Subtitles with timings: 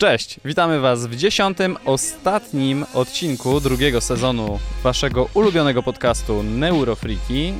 [0.00, 7.54] Cześć, witamy Was w dziesiątym, ostatnim odcinku drugiego sezonu Waszego ulubionego podcastu Neurofreaky.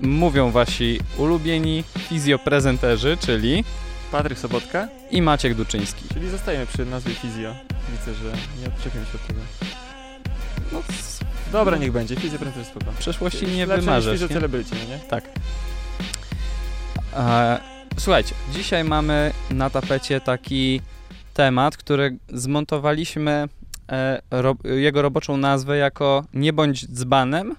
[0.00, 3.64] Mówią Wasi ulubieni fizjoprezenterzy, czyli
[4.12, 6.04] Patryk Sobotka, i Maciek Duczyński.
[6.14, 7.54] czyli zostajemy przy nazwie Fizjo.
[7.90, 9.40] Widzę, że nie odczepię się od tego.
[10.72, 10.82] No,
[11.52, 12.16] Dobra, niech będzie.
[12.16, 12.92] Fizjo prędzej spoko.
[12.92, 14.48] w przeszłości nie Lepsze niż wymarzesz, Fizjo nie?
[14.48, 14.98] No nie?
[14.98, 15.24] Tak.
[17.16, 17.60] E,
[17.98, 20.80] słuchajcie, dzisiaj mamy na tapecie taki
[21.40, 23.48] temat, który zmontowaliśmy
[23.92, 27.56] e, ro, jego roboczą nazwę jako nie bądź dzbanem,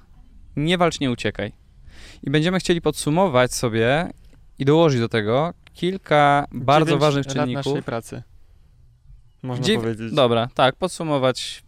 [0.56, 1.52] nie walcz, nie uciekaj.
[2.24, 4.10] I będziemy chcieli podsumować sobie
[4.60, 7.66] i dołożyć do tego kilka bardzo ważnych czynników.
[7.66, 8.24] naszej pracy.
[9.44, 10.14] Można Dziew- powiedzieć.
[10.14, 11.64] Dobra, tak, podsumować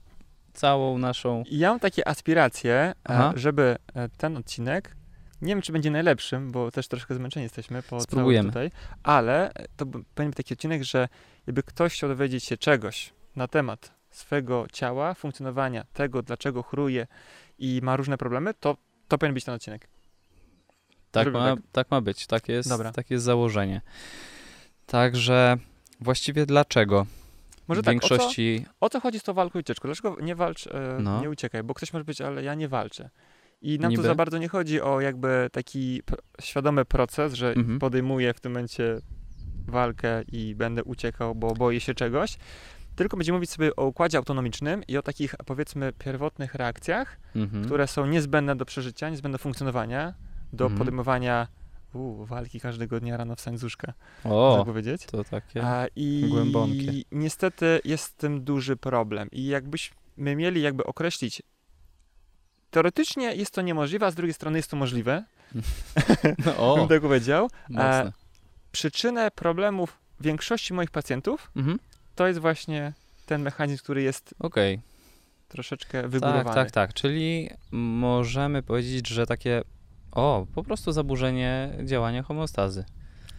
[0.54, 1.43] całą naszą.
[1.52, 3.34] Ja mam takie aspiracje, e, Aha.
[3.35, 4.95] żeby e, ten odcinek,
[5.41, 8.52] nie wiem czy będzie najlepszym, bo też troszkę zmęczeni jesteśmy po Spróbujemy.
[8.52, 11.07] całym tutaj, ale to b- powinien być taki odcinek, że
[11.47, 17.07] jakby ktoś chciał dowiedzieć się czegoś na temat swego ciała, funkcjonowania, tego dlaczego chruje
[17.59, 19.87] i ma różne problemy, to, to powinien być ten odcinek.
[21.12, 21.65] Tak ma, tak.
[21.71, 22.91] tak ma być, tak jest, Dobra.
[22.91, 23.81] tak jest założenie.
[24.85, 25.57] Także
[25.99, 27.05] właściwie dlaczego?
[27.68, 28.65] Może w tak, większości.
[28.79, 29.87] O co chodzi z tą walką i ucieczką?
[29.87, 31.21] Dlaczego nie walcz, e, No.
[31.21, 31.63] nie uciekaj?
[31.63, 33.09] Bo ktoś może być, ale ja nie walczę.
[33.62, 34.03] I nam Niby?
[34.03, 36.01] tu za bardzo nie chodzi o jakby taki
[36.41, 37.79] świadomy proces, że Mhm.
[37.79, 38.98] podejmuję w tym momencie
[39.67, 42.37] walkę i będę uciekał, bo boję się czegoś.
[42.95, 47.65] Tylko będziemy mówić sobie o układzie autonomicznym i o takich, powiedzmy, pierwotnych reakcjach, Mhm.
[47.65, 50.13] które są niezbędne do przeżycia, niezbędne do funkcjonowania,
[50.53, 50.77] do Mhm.
[50.79, 51.47] podejmowania
[51.93, 53.93] uu, walki każdego dnia rano łóżka,
[54.25, 55.05] można O, powiedzieć.
[55.05, 55.63] to takie.
[55.63, 56.91] A, I głębokie.
[57.11, 59.29] niestety jest z tym duży problem.
[59.31, 59.95] I jakbyśmy
[60.35, 61.41] mieli jakby określić,
[62.71, 65.23] teoretycznie jest to niemożliwe, a z drugiej strony jest to możliwe,
[66.45, 67.50] No, o, bym tak powiedział.
[67.69, 68.11] mocne.
[68.74, 71.79] Przyczynę problemów większości moich pacjentów Mhm.
[72.16, 72.94] to jest właśnie
[73.25, 74.81] ten mechanizm, który jest Okej.
[75.47, 76.44] troszeczkę wygórowany.
[76.44, 76.94] Tak, tak, tak.
[76.94, 79.62] Czyli możemy powiedzieć, że takie.
[80.12, 82.86] O, po prostu zaburzenie działania homeostazy.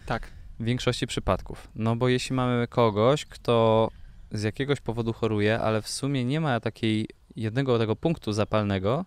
[0.06, 0.30] Tak.
[0.60, 1.68] W większości przypadków.
[1.74, 3.88] No bo jeśli mamy kogoś, kto
[4.32, 9.04] z jakiegoś powodu choruje, ale w sumie nie ma takiej jednego tego punktu zapalnego,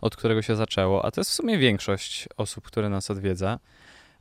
[0.00, 3.58] od którego się zaczęło, a to jest w sumie większość osób, które nas odwiedza.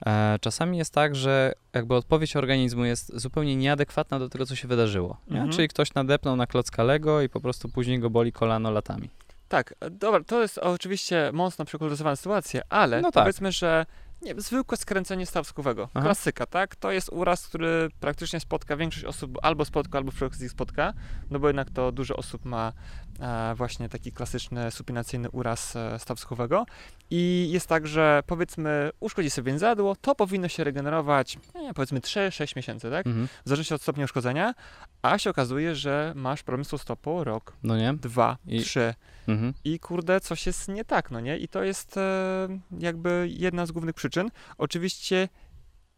[0.06, 4.68] E, czasami jest tak, że jakby odpowiedź organizmu jest zupełnie nieadekwatna do tego, co się
[4.68, 5.18] wydarzyło.
[5.30, 5.52] Mhm.
[5.52, 9.10] Czyli ktoś nadepnął na klocka Lego i po prostu później go boli kolano latami.
[9.48, 13.24] Tak, e, dobra, to jest oczywiście mocno przekoloryzowana sytuacja, ale No tak.
[13.24, 13.86] powiedzmy, że
[14.22, 16.06] nie, zwykłe skręcenie stawskowego, Aha.
[16.06, 16.76] klasyka, tak?
[16.76, 20.94] To jest uraz, który praktycznie spotka większość osób, albo spotka, albo przy okazji spotka,
[21.32, 22.74] no bo jednak to dużo osób ma
[23.56, 26.66] właśnie taki klasyczny supinacyjny uraz e, stawskowego
[27.10, 32.00] i jest tak, że powiedzmy uszkodzi sobie więzadło, to powinno się regenerować, nie, wiem, powiedzmy
[32.00, 33.08] 3-6 miesięcy, tak?
[33.08, 33.28] Mhm.
[33.28, 34.54] W zależności od stopnia uszkodzenia,
[35.02, 37.94] a się okazuje, że masz problem z stopą rok, No nie?
[37.94, 38.94] dwa, I- trzy,
[39.28, 39.54] Mhm.
[39.64, 41.38] i kurde, coś jest nie tak, no nie?
[41.38, 42.48] I to jest e,
[42.80, 44.30] jakby jedna z głównych przyczyn.
[44.58, 45.30] Oczywiście,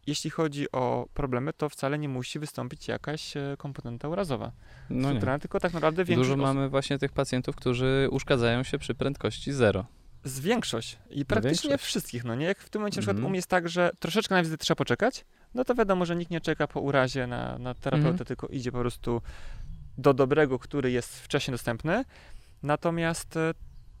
[0.06, 4.52] jeśli chodzi o problemy, to wcale nie musi wystąpić jakaś e, komponenta urazowa.
[4.90, 5.38] No nie.
[5.40, 9.52] tylko tak naprawdę większość Dużo osób, mamy właśnie tych pacjentów, którzy uszkadzają się przy prędkości
[9.52, 9.86] zero.
[10.24, 11.88] z większość i praktycznie większość.
[11.88, 12.46] wszystkich, no nie?
[12.46, 13.26] Jak w tym momencie na przykład Mhm.
[13.26, 16.30] u mnie jest tak, że troszeczkę na wizytę trzeba poczekać, no to wiadomo, że nikt
[16.30, 18.26] nie czeka po urazie na, na terapeutę, Mhm.
[18.26, 19.22] tylko idzie po prostu
[19.98, 22.04] do dobrego, który jest wcześniej dostępny.
[22.62, 23.54] Natomiast e,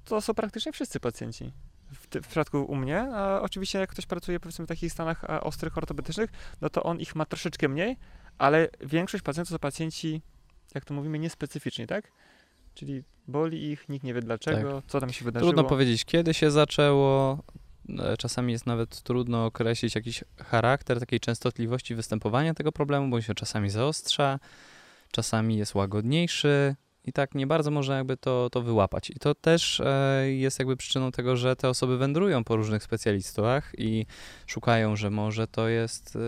[0.04, 1.52] to są praktycznie wszyscy pacjenci.
[1.94, 5.24] W, ty, w przypadku u mnie, a oczywiście jak ktoś pracuje powiedzmy w takich stanach
[5.24, 7.96] e, ostrych, ortopedycznych, no to on ich ma troszeczkę mniej,
[8.38, 10.22] ale większość pacjentów to pacjenci,
[10.74, 12.10] jak to mówimy, niespecyficzni, tak?
[12.74, 15.52] Czyli boli ich, nikt nie wie dlaczego, co tam się wydarzyło.
[15.52, 17.38] Trudno powiedzieć, kiedy się zaczęło.
[17.98, 23.34] E, Czasami jest nawet trudno określić jakiś charakter takiej częstotliwości występowania tego problemu, bo się
[23.34, 24.38] czasami zaostrza,
[25.10, 29.10] czasami jest łagodniejszy i tak nie bardzo można jakby to, to wyłapać.
[29.10, 33.72] I to też e, jest jakby przyczyną tego, że te osoby wędrują po różnych specjalistach
[33.78, 34.06] i
[34.46, 36.20] szukają, że może to jest, e,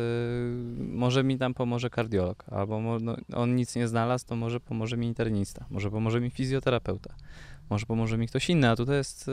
[0.78, 4.96] może mi tam pomoże kardiolog, albo mo, no, on nic nie znalazł, to może pomoże
[4.96, 7.14] mi internista, może pomoże mi fizjoterapeuta,
[7.70, 9.32] może pomoże mi ktoś inny, a tutaj jest e,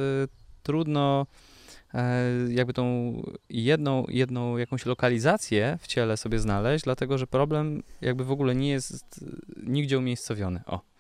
[0.63, 1.25] trudno
[1.93, 3.13] e, jakby tą
[3.49, 8.69] jedną, jedną jakąś lokalizację w ciele sobie znaleźć, dlatego że problem jakby w ogóle nie
[8.69, 9.25] jest
[9.63, 10.61] nigdzie umiejscowiony.
[10.65, 10.92] O,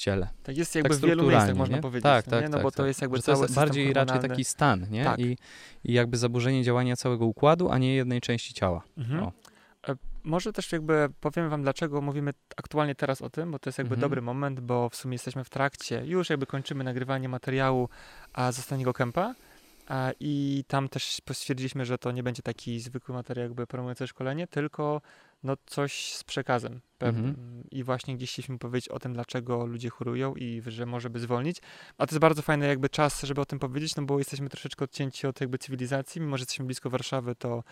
[0.00, 0.28] ciele.
[0.42, 1.82] Tak jest Tak jakby w wielu miejscach, strukturalnie, można nie?
[1.82, 2.02] powiedzieć.
[2.02, 2.48] Tak, no tak, nie?
[2.48, 2.86] No tak, bo to tak.
[2.86, 5.04] jest jakby Że to cały jest bardziej raczej taki stan, nie?
[5.04, 5.18] Tak.
[5.18, 5.36] I,
[5.84, 8.82] I jakby zaburzenie działania całego układu, a nie jednej części ciała.
[8.98, 9.24] Mhm.
[9.88, 9.94] E,
[10.24, 13.94] Może też jakby powiemy wam, dlaczego mówimy aktualnie teraz o tym, bo to jest jakby
[13.94, 14.00] Mhm.
[14.00, 17.88] dobry moment, bo w sumie jesteśmy w trakcie, już jakby kończymy nagrywanie materiału
[18.32, 19.34] a, z ostatniego kępa
[19.88, 24.46] a, i tam też stwierdziliśmy, że to nie będzie taki zwykły materiał jakby promujący szkolenie,
[24.46, 25.00] tylko
[25.42, 27.28] no coś z przekazem pewnym.
[27.28, 27.64] Mhm.
[27.70, 31.58] I właśnie gdzieś chcieliśmy powiedzieć o tym, dlaczego ludzie chorują i że może by zwolnić.
[31.98, 34.84] A to jest bardzo fajny jakby czas, żeby o tym powiedzieć, no bo jesteśmy troszeczkę
[34.84, 37.64] odcięci od jakby cywilizacji, mimo że jesteśmy blisko Warszawy, to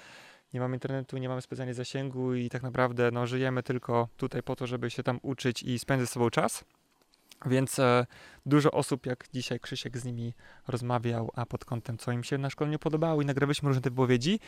[0.54, 4.56] nie mamy internetu, nie mamy specjalnie zasięgu i tak naprawdę no, żyjemy tylko tutaj po
[4.56, 6.64] to, żeby się tam uczyć i spędzać z sobą czas.
[7.46, 8.06] Więc e,
[8.46, 10.34] dużo osób, jak dzisiaj Krzysiek z nimi
[10.68, 14.40] rozmawiał, a pod kątem, co im się na szkoleniu podobało i nagrywaliśmy różne te wypowiedzi,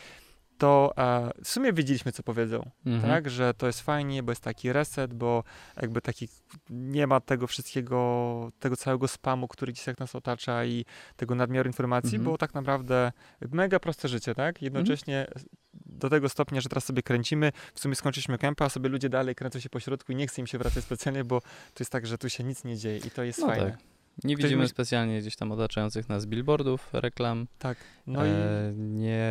[0.61, 3.13] to e, w sumie wiedzieliśmy, co powiedzą, Mhm.
[3.13, 5.43] tak, że to jest fajnie, bo jest taki reset, bo
[5.81, 6.27] jakby taki,
[6.69, 10.85] nie ma tego wszystkiego, tego całego spamu, który dzisiaj nas otacza i
[11.15, 12.23] tego nadmiaru informacji, Mhm.
[12.23, 13.11] bo tak naprawdę
[13.51, 15.27] mega proste życie, tak, jednocześnie
[15.73, 19.35] do tego stopnia, że teraz sobie kręcimy, w sumie skończyliśmy kępę, a sobie ludzie dalej
[19.35, 22.07] kręcą się po środku i nie chce im się wracać specjalnie, bo to jest tak,
[22.07, 23.71] że tu się nic nie dzieje i to jest No fajne.
[23.71, 23.79] tak.
[24.23, 27.47] Nie Ktoś widzimy myśl- specjalnie gdzieś tam otaczających nas billboardów, reklam.
[27.59, 27.77] Tak,
[28.07, 29.23] no i e, nie,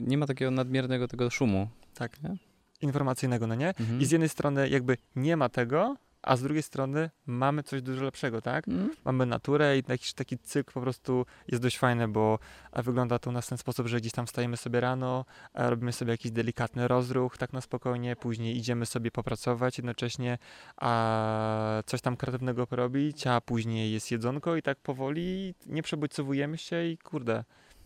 [0.00, 1.68] nie ma takiego nadmiernego tego szumu.
[1.94, 2.36] tak, nie?
[2.80, 3.68] informacyjnego, no nie?
[3.68, 4.00] Mhm.
[4.00, 8.04] I z jednej strony jakby nie ma tego, a z drugiej strony mamy coś dużo
[8.04, 8.68] lepszego, tak?
[8.68, 8.90] Mm.
[9.04, 12.38] Mamy naturę i jakiś taki cykl po prostu jest dość fajny, bo
[12.72, 15.24] e, wygląda to u nas w ten sposób, że gdzieś tam wstajemy sobie rano,
[15.54, 20.38] e, robimy sobie jakiś delikatny rozruch, tak na spokojnie, później idziemy sobie popracować jednocześnie,
[20.76, 26.84] a coś tam kreatywnego porobić, a później jest jedzonko i tak powoli nie przebodźcowujemy się
[26.84, 27.44] i kurde,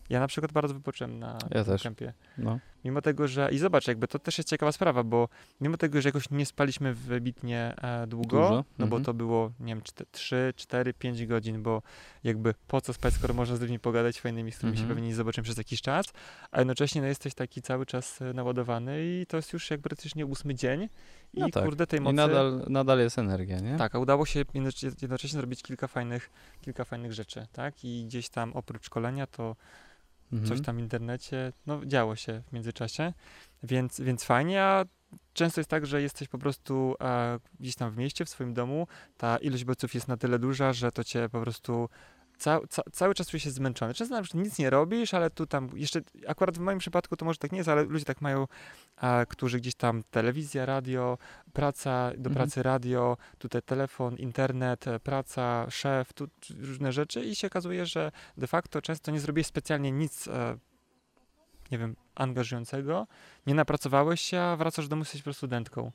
[0.09, 1.83] ja na przykład bardzo wypocząłem na Ja tym też.
[1.83, 2.13] kempie.
[2.37, 2.59] No.
[2.85, 3.49] Mimo tego, że.
[3.51, 5.29] I zobacz, jakby to też jest ciekawa sprawa, bo
[5.61, 9.03] mimo tego, że jakoś nie spaliśmy wybitnie e, długo, Dużo, no bo mhm.
[9.03, 9.81] to było, nie wiem,
[10.11, 11.81] 3, 4, 5 godzin, bo
[12.23, 14.95] jakby po co spać, skoro można z ludźmi pogadać fajnymi, z którymi się Mhm.
[14.95, 16.05] pewnie nie zobaczymy przez jakiś czas,
[16.51, 20.25] a jednocześnie no, jesteś taki cały czas e, naładowany i to jest już jakby praktycznie
[20.25, 20.89] ósmy dzień
[21.33, 21.63] i No tak.
[21.63, 22.15] kurde tej I mocy.
[22.15, 23.77] nadal, nadal jest energia, nie?
[23.77, 26.29] Tak, a udało się jednocześnie, jednocześnie zrobić kilka fajnych,
[26.61, 27.83] kilka fajnych rzeczy, tak?
[27.85, 29.55] I gdzieś tam oprócz szkolenia to
[30.33, 30.49] Mhm.
[30.49, 33.13] coś tam w internecie, no działo się w międzyczasie,
[33.63, 34.85] więc, więc fajnie, a
[35.33, 38.87] często jest tak, że jesteś po prostu e, gdzieś tam w mieście, w swoim domu,
[39.17, 41.89] ta ilość bodźców jest na tyle duża, że to cię po prostu
[42.39, 43.93] ca, ca, cały czas czujesz się zmęczony.
[43.93, 47.25] Często na przykład nic nie robisz, ale tu tam jeszcze, akurat w moim przypadku to
[47.25, 48.47] może tak nie jest, ale ludzie tak mają,
[49.01, 51.17] e, którzy gdzieś tam telewizja, radio,
[51.53, 52.35] praca, do Mhm.
[52.35, 56.27] pracy radio, tutaj telefon, internet, e, praca, szef, tu
[56.59, 60.57] różne rzeczy i się okazuje, że de facto często nie zrobiłeś specjalnie nic, e,
[61.71, 63.07] nie wiem, angażującego,
[63.47, 65.91] nie napracowałeś się, a wracasz do domu, jesteś po prostu studentką.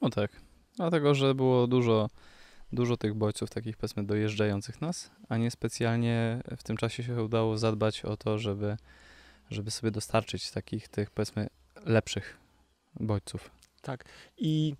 [0.00, 0.30] No tak.
[0.76, 2.08] Dlatego, że było dużo,
[2.72, 7.58] dużo tych bodźców takich powiedzmy dojeżdżających nas, a nie specjalnie w tym czasie się udało
[7.58, 8.76] zadbać o to, żeby,
[9.50, 11.46] żeby sobie dostarczyć takich tych powiedzmy
[11.86, 12.36] lepszych
[13.00, 13.50] bodźców.
[14.38, 14.74] I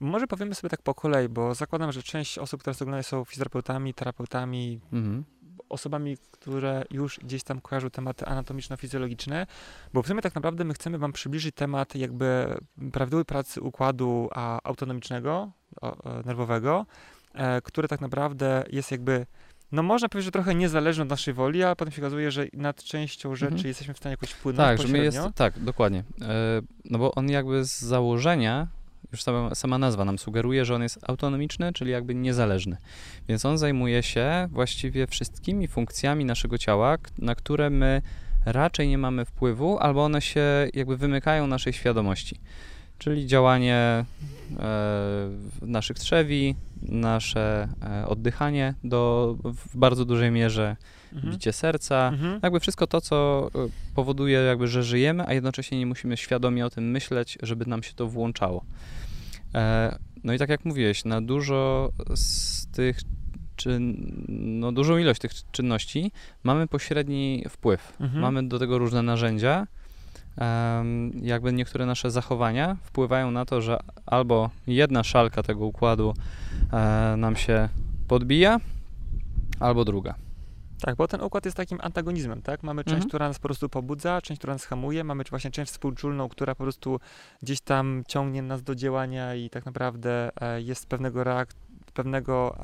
[0.00, 3.24] może powiemy sobie tak po kolei, bo zakładam, że część osób, które nas oglądają są
[3.24, 5.24] fizjoterapeutami, terapeutami, Mhm.
[5.68, 9.46] osobami, które już gdzieś tam kojarzą tematy anatomiczno-fizjologiczne,
[9.92, 12.58] bo w sumie tak naprawdę my chcemy wam przybliżyć temat jakby
[12.92, 14.28] prawidłowej pracy układu
[14.64, 15.50] autonomicznego,
[16.24, 16.86] nerwowego,
[17.34, 19.26] e, który tak naprawdę jest jakby
[19.72, 22.82] no można powiedzieć, że trochę niezależny od naszej woli, a potem się okazuje, że nad
[22.84, 23.68] częścią rzeczy Mhm.
[23.68, 25.22] jesteśmy w stanie jakoś wpłynąć Tak, że my pośrednio.
[25.24, 26.04] jest, tak, dokładnie.
[26.22, 28.68] E, no bo on jakby z założenia,
[29.12, 32.76] już sama, sama nazwa nam sugeruje, że on jest autonomiczny, czyli jakby niezależny.
[33.28, 38.02] Więc on zajmuje się właściwie wszystkimi funkcjami naszego ciała, na które my
[38.46, 40.42] raczej nie mamy wpływu, albo one się
[40.74, 42.40] jakby wymykają naszej świadomości.
[43.00, 44.04] Czyli działanie
[44.58, 45.30] e,
[45.62, 50.76] naszych trzewi, nasze e, oddychanie do, w bardzo dużej mierze,
[51.12, 51.32] Mhm.
[51.32, 52.40] bicie serca, Mhm.
[52.42, 56.70] jakby wszystko to, co y, powoduje, jakby, że żyjemy, a jednocześnie nie musimy świadomie o
[56.70, 58.64] tym myśleć, żeby nam się to włączało.
[59.54, 63.00] E, no i tak jak mówiłeś, na dużo z tych
[63.56, 67.92] czyn, no dużą ilość tych czynności mamy pośredni wpływ.
[68.00, 68.20] Mhm.
[68.22, 69.66] Mamy do tego różne narzędzia.
[71.22, 76.14] Jakby niektóre nasze zachowania wpływają na to, że albo jedna szalka tego układu
[76.72, 77.68] e, nam się
[78.08, 78.60] podbija,
[79.60, 80.14] albo druga.
[80.80, 82.62] Tak, bo ten układ jest takim antagonizmem, tak?
[82.62, 83.08] Mamy część, Mhm.
[83.08, 86.64] która nas po prostu pobudza, część, która nas hamuje, mamy właśnie część współczulną, która po
[86.64, 87.00] prostu
[87.42, 91.54] gdzieś tam ciągnie nas do działania i tak naprawdę e, jest pewnego reak-
[91.94, 92.56] pewnego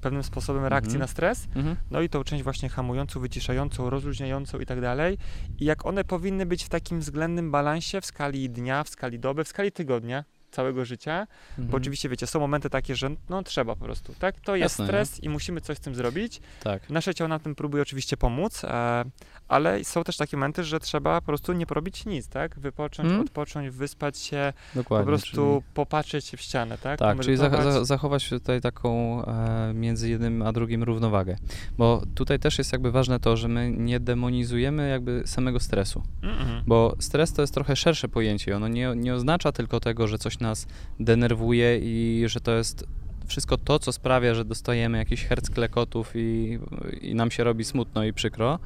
[0.00, 1.00] pewnym sposobem reakcji Mhm.
[1.00, 1.76] na stres, Mhm.
[1.90, 5.18] no i tą część właśnie hamującą, wyciszającą, rozluźniającą i tak dalej.
[5.58, 9.44] I jak one powinny być w takim względnym balansie w skali dnia, w skali doby,
[9.44, 11.68] w skali tygodnia, całego życia, Mhm.
[11.68, 14.40] bo oczywiście, wiecie, są momenty takie, że no trzeba po prostu, tak?
[14.40, 16.40] To jest Jasne, stres i musimy coś z tym zrobić.
[16.62, 19.04] Tak, Nasze ciało na tym próbuje oczywiście pomóc, e,
[19.48, 22.58] ale są też takie momenty, że trzeba po prostu nie porobić nic, tak?
[22.58, 23.20] Wypocząć, Mhm.
[23.24, 25.04] odpocząć, wyspać się, dokładnie.
[25.04, 26.98] po prostu czyli- popatrzeć w ścianę, tak?
[26.98, 31.36] Tak, czyli za, zachować tutaj taką e, między jednym a drugim równowagę.
[31.78, 36.02] Bo tutaj też jest jakby ważne to, że my nie demonizujemy jakby samego stresu.
[36.22, 36.62] Mm-mm.
[36.66, 38.56] Bo stres to jest trochę szersze pojęcie.
[38.56, 40.66] Ono nie, nie oznacza tylko tego, że coś nas
[41.00, 42.84] denerwuje i że to jest
[43.26, 46.58] wszystko to, co sprawia, że dostajemy jakiś herc klekotów i,
[47.00, 48.58] i nam się robi smutno i przykro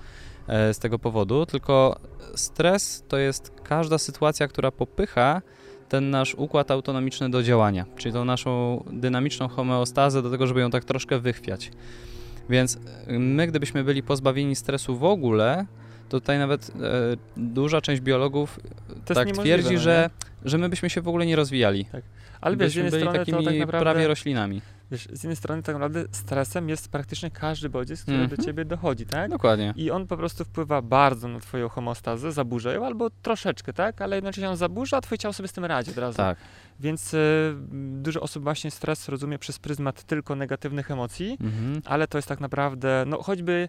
[0.47, 2.01] e, z tego powodu, tylko
[2.35, 5.43] stres to jest każda sytuacja, która popycha
[5.89, 10.71] ten nasz układ autonomiczny do działania, czyli tą naszą dynamiczną homeostazę do tego, żeby ją
[10.71, 11.71] tak troszkę wychwiać.
[12.51, 15.67] Więc my, gdybyśmy byli pozbawieni stresu w ogóle,
[16.11, 16.73] to tutaj nawet e,
[17.37, 20.11] duża część biologów jest tak twierdzi, no że,
[20.45, 21.87] że my byśmy się w ogóle nie rozwijali.
[22.41, 24.63] Ale wiesz, z jednej byli strony takimi tak naprawdę, prawie roślinami.
[24.91, 28.37] wiesz, z jednej strony tak naprawdę stresem jest praktycznie każdy bodziec, który Mhm.
[28.37, 29.31] do ciebie dochodzi, tak?
[29.31, 29.73] Dokładnie.
[29.77, 34.03] I on po prostu wpływa bardzo na twoją homostazę, zaburza ją, albo troszeczkę, tak?
[34.03, 36.17] Ale jednocześnie on zaburza, a twoje ciało sobie z tym radzi od razu.
[36.17, 36.39] Tak.
[36.81, 37.55] Więc y,
[38.03, 41.83] dużo osób właśnie stres rozumie przez pryzmat tylko negatywnych emocji, Mhm.
[41.85, 43.69] ale to jest tak naprawdę, no choćby mm,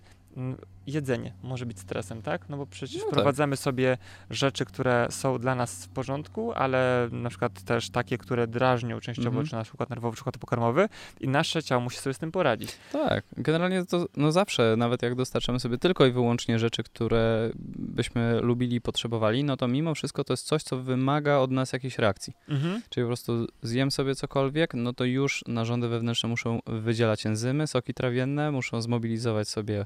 [0.87, 2.49] jedzenie może być stresem, tak?
[2.49, 3.11] No bo przecież No tak.
[3.11, 3.97] wprowadzamy sobie
[4.29, 9.27] rzeczy, które są dla nas w porządku, ale na przykład też takie, które drażnią częściowo
[9.29, 9.47] Mhm.
[9.47, 12.77] czy nasz układ nerwowy, czy pokarmowy i nasze ciało musi sobie z tym poradzić.
[12.91, 18.39] Tak, generalnie to no zawsze, nawet jak dostarczamy sobie tylko i wyłącznie rzeczy, które byśmy
[18.41, 21.97] lubili i potrzebowali, no to mimo wszystko to jest coś, co wymaga od nas jakiejś
[21.97, 22.33] reakcji.
[22.49, 22.81] Mhm.
[22.89, 27.93] Czyli po prostu zjem sobie cokolwiek, no to już narządy wewnętrzne muszą wydzielać enzymy, soki
[27.93, 29.85] trawienne, muszą zmobilizować sobie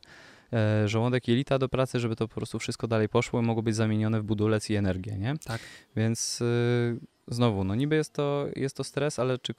[0.86, 4.22] żołądek, jelita do pracy, żeby to po prostu wszystko dalej poszło i mogło być zamienione
[4.22, 5.34] w budulec i energię, nie?
[5.46, 5.62] Tak.
[5.96, 9.54] Więc y, znowu, no niby jest to, jest to stres, ale czy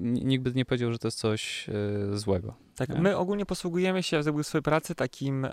[0.00, 2.54] nikt by nie powiedział, że to jest coś y, złego.
[2.76, 3.00] Tak, Nie?
[3.00, 5.50] my ogólnie posługujemy się w swojej pracy takim e,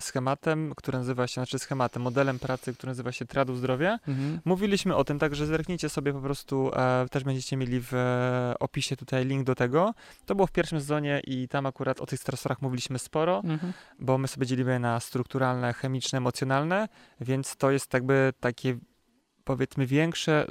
[0.00, 3.98] schematem, który nazywa się, znaczy schematem, modelem pracy, który nazywa się Tradu Zdrowia.
[4.44, 8.96] Mówiliśmy o tym, także zerknijcie sobie po prostu, e, też będziecie mieli w e, opisie
[8.96, 9.94] tutaj link do tego.
[10.26, 13.72] To było w pierwszym sezonie i tam akurat o tych stresorach mówiliśmy sporo, Mhm.
[13.98, 16.88] bo my sobie dzielimy na strukturalne, chemiczne, emocjonalne,
[17.20, 18.78] więc to jest jakby takie
[19.44, 20.46] powiedzmy większe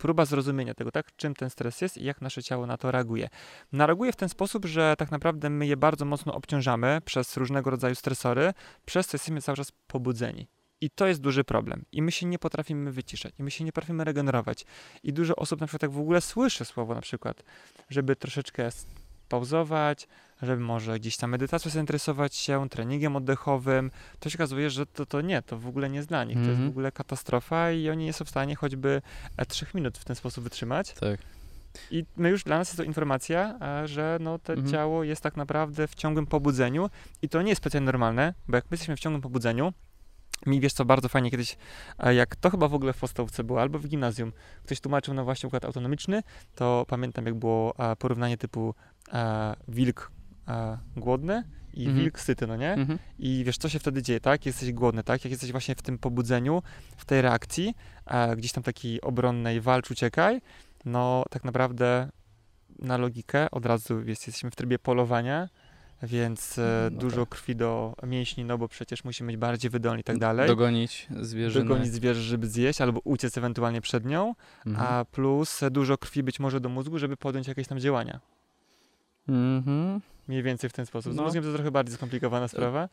[0.00, 3.28] próba zrozumienia tego, tak, czym ten stres jest i jak nasze ciało na to reaguje.
[3.72, 7.70] No, reaguje w ten sposób, że tak naprawdę my je bardzo mocno obciążamy przez różnego
[7.70, 8.52] rodzaju stresory,
[8.84, 10.48] przez co jesteśmy cały czas pobudzeni.
[10.80, 11.84] I to jest duży problem.
[11.92, 14.64] I my się nie potrafimy wyciszać, i my się nie potrafimy regenerować.
[15.02, 17.42] I dużo osób na przykład tak w ogóle słyszy słowo na przykład,
[17.90, 18.70] żeby troszeczkę
[19.30, 20.08] pauzować,
[20.42, 25.20] żeby może gdzieś tam medytacją zainteresować się, treningiem oddechowym, to się okazuje, że to, to
[25.20, 26.34] nie, to w ogóle nie jest dla nich.
[26.34, 26.68] To jest w Mhm.
[26.68, 29.02] ogóle katastrofa i oni nie są w stanie choćby
[29.36, 30.92] e, trzech minut w ten sposób wytrzymać.
[30.92, 31.20] Tak.
[31.90, 34.72] I my już dla nas jest to informacja, e, że no, to Mhm.
[34.72, 36.90] ciało jest tak naprawdę w ciągłym pobudzeniu
[37.22, 39.72] i to nie jest specjalnie normalne, bo jak my jesteśmy w ciągłym pobudzeniu,
[40.46, 41.56] mi wiesz co, bardzo fajnie kiedyś,
[41.98, 44.32] e, jak to chyba w ogóle w podstawówce było, albo w gimnazjum,
[44.64, 46.22] ktoś tłumaczył na właśnie układ autonomiczny,
[46.54, 48.74] to pamiętam jak było porównanie typu
[49.12, 50.12] e, wilk
[50.48, 51.98] e, głodny i Mhm.
[51.98, 52.72] wilk syty, no nie?
[52.72, 52.98] Mhm.
[53.18, 54.46] I wiesz, co się wtedy dzieje, tak?
[54.46, 55.24] Jesteś głodny, tak?
[55.24, 56.62] Jak jesteś właśnie w tym pobudzeniu,
[56.96, 57.74] w tej reakcji,
[58.06, 60.40] a gdzieś tam takiej obronnej walcz, uciekaj,
[60.84, 62.08] no tak naprawdę
[62.78, 65.48] na logikę od razu jest, jesteśmy w trybie polowania,
[66.02, 67.28] więc e, No dużo tak.
[67.28, 70.48] krwi do mięśni, no bo przecież musimy być bardziej wydolni i tak dalej.
[70.48, 71.64] Dogonić zwierzynę.
[71.64, 74.34] Dogonić zwierzę, żeby zjeść, albo uciec ewentualnie przed nią,
[74.66, 74.86] Mhm.
[74.88, 78.20] a plus e, dużo krwi być może do mózgu, żeby podjąć jakieś tam działania.
[79.30, 80.00] Mhm.
[80.28, 81.14] Mniej więcej w ten sposób.
[81.14, 81.22] No.
[81.22, 82.88] mózgiem to trochę bardziej skomplikowana sprawa.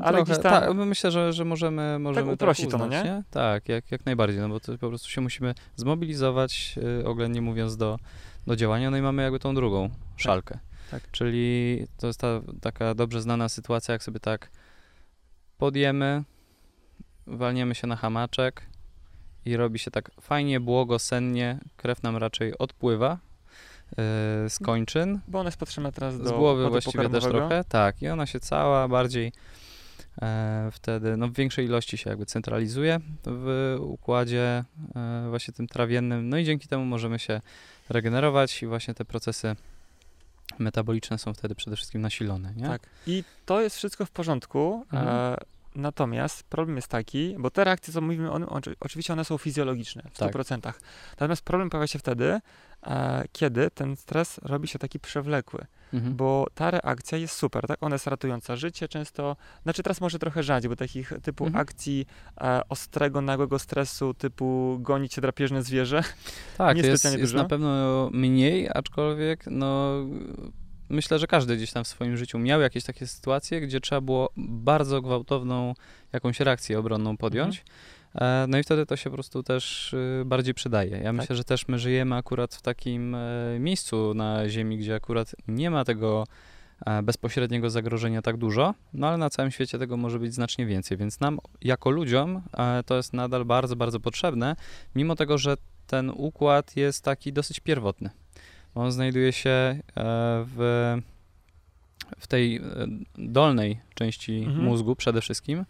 [0.00, 3.22] Ale Trochę, gdzieś tam- tak, myślę, że, że możemy, możemy tak to, no uznać, nie?
[3.30, 7.76] Tak, jak, jak najbardziej, no bo to po prostu się musimy zmobilizować, yy, oględnie mówiąc,
[7.76, 7.98] do,
[8.46, 10.58] do działania, no i mamy jakby tą drugą szalkę.
[10.90, 11.10] tak.
[11.10, 14.50] Czyli to jest ta taka dobrze znana sytuacja, jak sobie tak
[15.58, 16.24] podjemy,
[17.26, 18.62] walniemy się na hamaczek
[19.44, 23.18] i robi się tak fajnie, błogosennie, krew nam raczej odpływa
[24.48, 28.02] z kończyn, Bo ona jest potrzebna teraz do z głowy właściwie też trochę, tak.
[28.02, 29.32] I ona się cała bardziej
[30.22, 34.64] e, wtedy, no w większej ilości się jakby centralizuje w układzie
[34.96, 37.40] e, właśnie tym trawiennym, no i dzięki temu możemy się
[37.88, 39.56] regenerować i właśnie te procesy
[40.58, 42.66] metaboliczne są wtedy przede wszystkim nasilone, nie?
[42.66, 42.82] Tak.
[43.06, 44.86] I to jest wszystko w porządku.
[44.92, 45.08] Mhm.
[45.08, 45.36] E,
[45.74, 50.02] natomiast problem jest taki, bo te reakcje, co mówimy, one, oczy- oczywiście one są fizjologiczne
[50.12, 50.32] w Tak.
[50.32, 50.72] 100%.
[51.10, 52.40] Natomiast problem pojawia się wtedy,
[53.32, 55.66] kiedy ten stres robi się taki przewlekły.
[55.94, 56.16] Mhm.
[56.16, 57.82] bo ta reakcja jest super, tak?
[57.82, 61.62] Ona jest ratująca życie często, znaczy teraz może trochę rzadziej, bo takich typu Mhm.
[61.62, 62.06] akcji
[62.40, 66.02] e, ostrego, nagłego stresu, typu gonić się drapieżne zwierzę,
[66.58, 67.42] Tak, jest, niespecjalnie jest dużo.
[67.42, 69.92] na pewno mniej, aczkolwiek no,
[70.88, 74.30] myślę, że każdy gdzieś tam w swoim życiu miał jakieś takie sytuacje, gdzie trzeba było
[74.36, 75.74] bardzo gwałtowną
[76.12, 77.58] jakąś reakcję obronną podjąć.
[77.58, 77.62] E,
[78.48, 80.90] No i wtedy to się po prostu też y, bardziej przydaje.
[80.90, 85.36] Ja myślę, że też my żyjemy akurat w takim e, miejscu na Ziemi, gdzie akurat
[85.48, 86.26] nie ma tego
[86.86, 90.96] e, bezpośredniego zagrożenia tak dużo, no ale na całym świecie tego może być znacznie więcej,
[90.96, 94.56] więc nam jako ludziom e, to jest nadal bardzo, bardzo potrzebne,
[94.94, 95.56] mimo tego, że
[95.86, 98.10] ten układ jest taki dosyć pierwotny.
[98.74, 99.80] On znajduje się e,
[100.56, 100.96] w,
[102.18, 102.62] w tej e,
[103.18, 104.64] dolnej części Mhm.
[104.64, 105.64] mózgu przede wszystkim.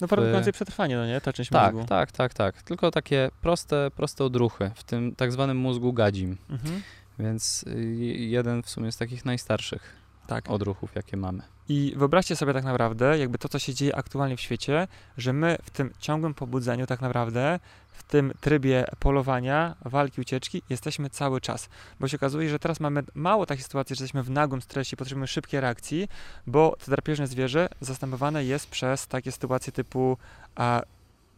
[0.00, 1.20] No warunkającej przetrwanie, no nie?
[1.20, 1.88] Ta część Tak, mózgu.
[1.88, 2.62] tak, tak, tak.
[2.62, 6.36] Tylko takie proste, proste odruchy w tym tak zwanym mózgu gadzim.
[6.50, 6.82] Mhm.
[7.18, 7.80] Więc y,
[8.18, 10.50] jeden w sumie z takich najstarszych Tak.
[10.50, 11.42] odruchów, jakie mamy.
[11.68, 15.58] I wyobraźcie sobie tak naprawdę, jakby to, co się dzieje aktualnie w świecie, że my
[15.62, 17.60] w tym ciągłym pobudzeniu tak naprawdę,
[17.92, 21.68] w tym trybie polowania, walki, ucieczki, jesteśmy cały czas.
[22.00, 25.26] Bo się okazuje, że teraz mamy mało takich sytuacji, że jesteśmy w nagłym stresie, potrzebujemy
[25.26, 26.08] szybkiej reakcji,
[26.46, 30.16] bo to drapieżne zwierzę zastępowane jest przez takie sytuacje typu
[30.54, 30.82] a,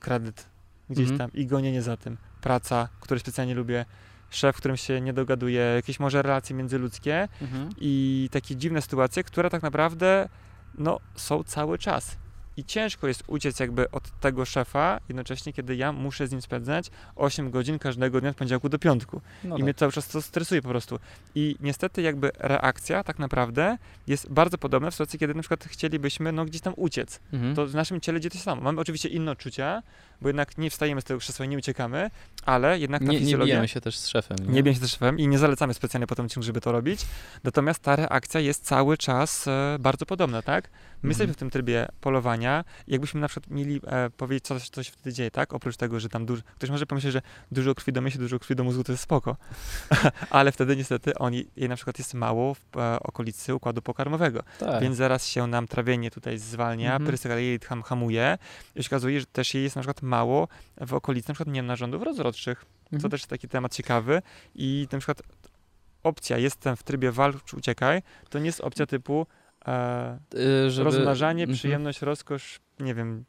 [0.01, 0.47] kredyt
[0.91, 1.19] gdzieś Mhm.
[1.31, 3.85] tam i gonienie za tym, praca, której specjalnie lubię,
[4.31, 7.29] szef, którym się nie dogaduje, jakieś może relacje międzyludzkie,
[7.79, 10.29] i takie dziwne sytuacje, które tak naprawdę
[10.79, 12.17] no, są cały czas.
[12.59, 16.91] I ciężko jest uciec jakby od tego szefa, jednocześnie kiedy ja muszę z nim spędzać
[17.17, 19.21] 8 godzin każdego dnia od poniedziałku do piątku.
[19.45, 19.63] No I tak.
[19.63, 20.99] mnie cały czas to stresuje po prostu.
[21.35, 26.33] I niestety jakby reakcja tak naprawdę jest bardzo podobna w sytuacji, kiedy na przykład chcielibyśmy
[26.33, 27.21] no, gdzieś tam uciec.
[27.33, 27.55] Mhm.
[27.55, 28.63] To w naszym ciele dzieje to się samo.
[28.63, 29.83] Mamy oczywiście inne odczucia,
[30.21, 32.11] bo jednak nie wstajemy z tego krzesła i nie uciekamy,
[32.47, 33.55] ale jednak ta nie, nie fizjologia...
[33.55, 34.37] bijemy się też z szefem.
[34.41, 37.07] Nie bijemy się też szefem i nie zalecamy specjalnie potem żeby to robić.
[37.45, 40.71] Natomiast ta reakcja jest cały czas e, bardzo podobna, tak?
[41.03, 41.35] My jesteśmy Mhm.
[41.35, 42.65] w tym trybie polowania.
[42.89, 45.53] Jakbyśmy na przykład mieli e, powiedzieć, co, co się wtedy dzieje, tak?
[45.53, 46.43] Oprócz tego, że tam dużo.
[46.55, 49.37] Ktoś może pomyśleć, że dużo krwi do myśli, dużo krwi do mózgu to jest spoko.
[50.31, 54.43] Ale wtedy niestety oni, jej na przykład jest mało w e, okolicy układu pokarmowego.
[54.59, 54.83] Tak.
[54.83, 57.15] Więc zaraz się nam trawienie tutaj zwalnia, Mhm.
[57.15, 57.41] mhm.
[57.41, 58.39] jej ham, hamuje.
[58.77, 60.49] I się okazuje, że też jej jest na przykład mało
[60.81, 62.65] w okolicy na przykład nie narządów rozrodczych.
[62.93, 63.11] Mhm.
[63.11, 64.23] też jest taki temat ciekawy
[64.55, 65.23] i na przykład
[66.03, 69.27] opcja jestem w trybie walcz, uciekaj, to nie jest opcja typu
[69.67, 70.19] e,
[70.71, 71.57] żeby- rozmnażanie, Mhm.
[71.57, 73.25] przyjemność, rozkosz, nie wiem,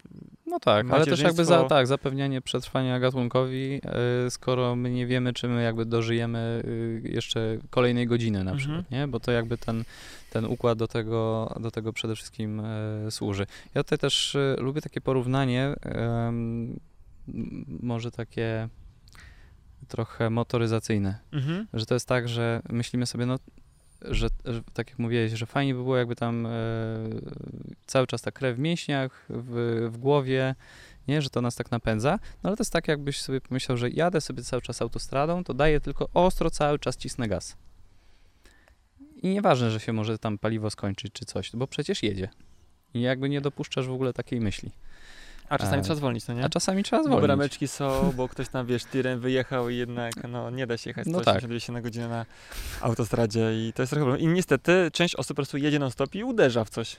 [0.46, 3.82] No tak, ale też jakby za, tak, zapewnianie przetrwania gatunkowi,
[4.28, 8.58] y, skoro my nie wiemy, czy my jakby dożyjemy y, jeszcze kolejnej godziny na Mhm.
[8.58, 9.08] przykład, nie?
[9.08, 9.84] Bo to jakby ten,
[10.30, 12.62] ten układ do tego, do tego przede wszystkim
[13.10, 13.46] służy.
[13.76, 15.76] Ja tutaj też lubię takie porównanie,
[17.82, 18.70] może takie
[19.88, 21.68] trochę motoryzacyjne, mhm.
[21.74, 23.40] że to jest tak, że myślimy sobie, no,
[24.02, 26.50] że, że tak jak mówiłeś, że fajnie by było, jakby tam e,
[27.86, 30.56] cały czas ta krew w mięśniach, w, w głowie,
[31.08, 33.90] nie, że to nas tak napędza, no ale to jest tak, jakbyś sobie pomyślał, że
[33.90, 37.58] jadę sobie cały czas autostradą, to daję tylko ostro cały czas cisnę gaz.
[39.22, 42.30] I nieważne, że się może tam paliwo skończyć czy coś, bo przecież jedzie.
[42.94, 44.72] I jakby nie dopuszczasz w ogóle takiej myśli.
[45.50, 46.46] A czasami trzeba zwolnić, no nie?
[46.46, 47.28] A czasami trzeba Bo zwolnić.
[47.28, 51.08] brameczki są, bo ktoś tam, wiesz, tirem wyjechał i jednak, no, nie da się jechać
[51.08, 52.26] No 180 na godzinę na
[52.82, 54.22] autostradzie i to jest trochę problem.
[54.32, 56.96] I niestety część osób po prostu jedzie non stop i uderza w coś.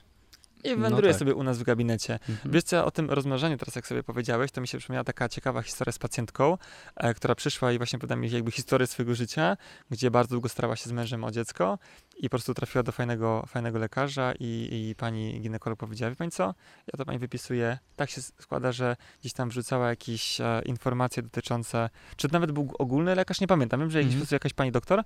[0.64, 1.18] I No wędruje tak.
[1.18, 2.12] sobie u nas w gabinecie.
[2.28, 2.52] Mhm.
[2.52, 5.62] Wiesz co, o tym rozmnażaniu teraz jak sobie powiedziałeś, to mi się przypomniała taka ciekawa
[5.62, 6.58] historia z pacjentką,
[6.96, 9.56] e, która przyszła i właśnie podała mi jakby historię swojego życia,
[9.90, 11.78] gdzie bardzo długo starała się z mężem o dziecko
[12.20, 16.30] i po prostu trafiła do fajnego, fajnego lekarza i, i pani ginekolog powiedziała, wie pani
[16.30, 16.54] co,
[16.92, 17.78] ja to pani wypisuję.
[17.96, 22.72] Tak się składa, że gdzieś tam wrzucała jakieś e, informacje dotyczące, czy to nawet był
[22.78, 25.04] ogólny lekarz, nie pamiętam, wiem, że jakiś, po prostu jakaś pani doktor,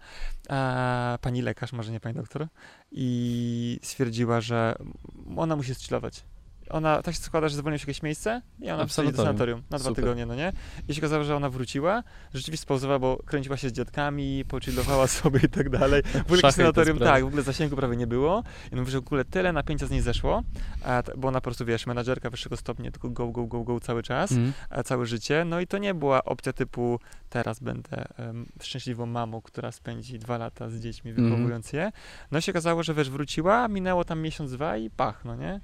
[0.50, 2.46] e, pani lekarz, może nie pani doktor,
[2.92, 4.74] i stwierdziła, że
[5.37, 6.24] ona musi zchillować.
[6.70, 9.79] Ona tak się składa, że zwolniła się jakieś miejsce i ona przychodzi do sanatorium na
[9.79, 10.05] dwa Super.
[10.05, 10.53] tygodnie, no nie?
[10.88, 12.03] I się okazało, że ona wróciła,
[12.35, 16.03] rzeczywiście spauzowała, bo kręciła się z dziadkami, pochillowała sobie i tak dalej.
[16.03, 18.42] W ogóle sanatorium, tak, w ogóle zasięgu prawie nie było.
[18.72, 20.42] I mówię, że w ogóle tyle napięcia z niej zeszło,
[21.16, 24.31] bo ona po prostu, wiesz, menadżerka wyższego stopnia, tylko go, go, go, go cały czas
[24.70, 25.44] a całe życie.
[25.44, 27.00] No i to nie była opcja typu
[27.31, 31.31] teraz będę em, szczęśliwą mamą, która spędzi dwa lata z dziećmi, Mhm.
[31.31, 31.92] wychowując je.
[32.31, 35.61] No i się okazało, że wiesz, wróciła, minęło tam miesiąc, dwa i pach, no nie?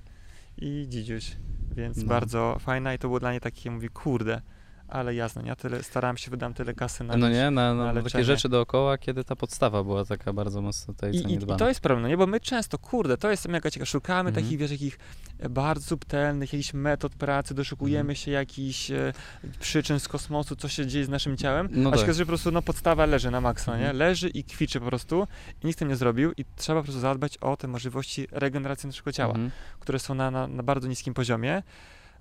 [0.60, 1.36] I dzidziuś.
[1.76, 2.04] Więc No.
[2.08, 4.42] bardzo fajna i to było dla niej takie, mówi, kurde,
[4.90, 8.02] ale jasne, ja tyle, starałem się, wydam tyle kasy na No nie, na, na na
[8.02, 11.68] takie rzeczy dookoła, kiedy ta podstawa była taka bardzo mocno tutaj I, i, I to
[11.68, 12.16] jest problem, no nie?
[12.16, 14.44] Bo my często, kurde, to jest mega ciekawe, szukamy Mhm.
[14.44, 14.98] takich, wiesz, jakich
[15.38, 18.16] e, bardzo subtelnych, jakichś metod pracy, doszukujemy Mhm.
[18.16, 19.12] się jakichś e,
[19.60, 22.06] przyczyn z kosmosu, co się dzieje z naszym ciałem, No a tak.
[22.06, 23.78] się że po prostu no, podstawa leży na maksa, nie?
[23.78, 23.96] Mhm.
[23.96, 25.26] Leży i kwiczy po prostu
[25.62, 29.12] i nikt tym nie zrobił i trzeba po prostu zadbać o te możliwości regeneracji naszego
[29.12, 29.50] ciała, Mhm.
[29.80, 31.62] które są na, na, na bardzo niskim poziomie.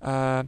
[0.01, 0.43] E,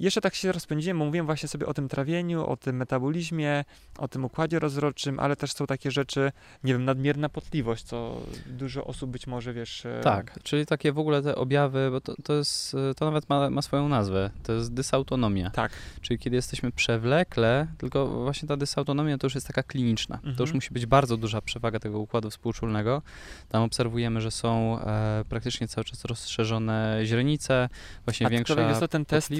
[0.00, 3.64] jeszcze tak się rozpędziłem, bo mówiłem właśnie sobie o tym trawieniu, o tym metabolizmie,
[3.98, 6.32] o tym układzie rozrodczym, ale też są takie rzeczy,
[6.64, 9.86] nie wiem, nadmierna potliwość, co dużo osób być może, wiesz...
[9.86, 13.28] e, Tak, czyli takie w ogóle te objawy, bo to, to jest, y, to nawet
[13.28, 15.50] ma, ma swoją nazwę, to jest dysautonomia.
[15.50, 15.72] Tak.
[16.00, 20.16] Czyli kiedy jesteśmy przewlekle, tylko właśnie ta dysautonomia to już jest taka kliniczna.
[20.22, 20.54] To już Mhm.
[20.56, 23.02] musi być bardzo duża przewaga tego układu współczulnego.
[23.48, 27.68] Tam obserwujemy, że są e, praktycznie cały czas rozszerzone źrenice,
[28.04, 29.30] właśnie A większa to wiesz co, ten test,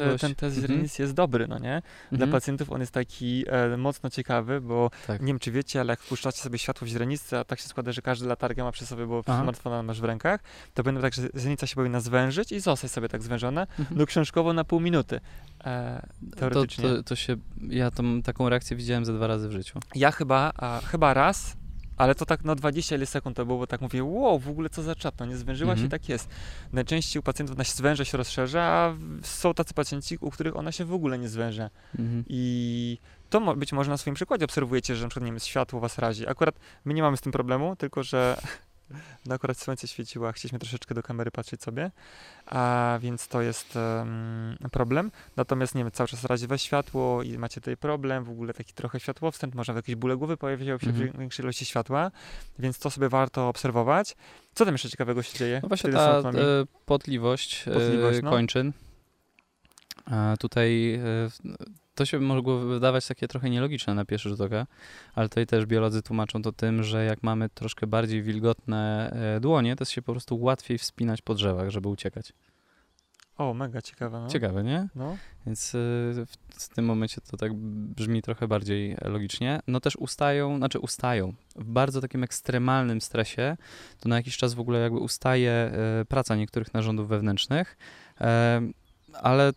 [0.55, 0.75] test Mhm.
[0.79, 1.83] źrenic jest dobry, no nie?
[2.13, 2.31] Dla Mhm.
[2.31, 5.21] pacjentów on jest taki e, mocno ciekawy, bo Tak.
[5.21, 7.93] nie wiem, czy wiecie, ale jak wpuszczacie sobie światło w źrenicy, a tak się składa,
[7.93, 10.41] że każdy latarkę ma przy sobie, bo smartfona masz w rękach,
[10.75, 13.99] to będą tak, że źrenica się powinna zwężyć i zostać sobie tak zwężona, Mhm.
[13.99, 15.21] no książkowo na pół minuty.
[15.65, 16.85] E, to, teoretycznie.
[16.89, 17.37] to, to się,
[17.69, 19.79] ja tą, taką reakcję widziałem ze dwa razy w życiu.
[19.95, 21.57] Ja chyba, a, chyba raz,
[22.01, 24.71] ale to tak no 20 ile sekund to było, bo tak mówię, wow, w ogóle
[24.71, 25.87] co za czat, no nie zwężyła Mhm.
[25.87, 26.29] się, tak jest.
[26.73, 30.73] Najczęściej u pacjentów ona się zwęża, się rozszerza, a są tacy pacjenci, u których ona
[30.73, 31.71] się w ogóle nie zwęża.
[31.99, 32.25] Mhm.
[32.29, 32.99] I
[33.31, 35.99] to mo- być może na swoim przykładzie obserwujecie, że na przykład, nie wiem, światło was
[35.99, 36.29] razi.
[36.29, 38.37] Akurat my nie mamy z tym problemu, tylko że
[39.27, 41.91] no akurat słońce świeciło, a chcieliśmy troszeczkę do kamery patrzeć sobie,
[42.47, 45.11] a więc to jest em, problem.
[45.37, 48.73] Natomiast, nie wiem, cały czas razi was światło i macie tutaj problem, w ogóle taki
[48.73, 51.09] trochę światłowstręt, może jakieś bóle głowy pojawiają się Mhm.
[51.09, 52.11] przy większej ilości światła,
[52.59, 54.17] więc to sobie warto obserwować.
[54.55, 55.61] Co tam jeszcze ciekawego się dzieje?
[55.63, 56.23] No właśnie ta e,
[56.87, 58.31] potliwość, e, Potliwość, no.
[58.31, 58.73] kończyn.
[60.07, 61.01] A tutaj e,
[62.01, 64.67] to się mogło wydawać takie trochę nielogiczne na pierwszy rzut oka,
[65.15, 69.77] ale tutaj też biolodzy tłumaczą to tym, że jak mamy troszkę bardziej wilgotne e, dłonie,
[69.77, 72.33] to jest się po prostu łatwiej wspinać po drzewach, żeby uciekać.
[73.39, 74.29] O, mega ciekawe, no.
[74.29, 74.89] Ciekawe, nie?
[74.95, 75.17] No.
[75.47, 75.79] Więc y,
[76.27, 79.61] w, w tym momencie to tak brzmi trochę bardziej logicznie.
[79.67, 83.57] No też ustają, znaczy ustają w bardzo takim ekstremalnym stresie,
[84.01, 87.77] to na jakiś czas w ogóle jakby ustaje e, praca niektórych narządów wewnętrznych,
[88.21, 88.61] e,
[89.15, 89.53] ale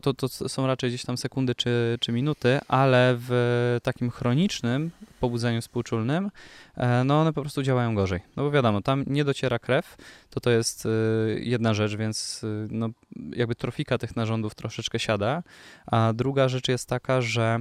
[0.00, 4.90] to, to, to są raczej gdzieś tam sekundy czy, czy minuty, ale w takim chronicznym
[5.20, 6.30] pobudzeniu współczulnym,
[6.76, 8.20] e, no one po prostu działają gorzej.
[8.36, 9.96] No bo wiadomo, tam nie dociera krew,
[10.30, 12.88] to to jest y, jedna rzecz, więc y, no,
[13.36, 15.42] jakby trofika tych narządów troszeczkę siada,
[15.86, 17.60] a druga rzecz jest taka, że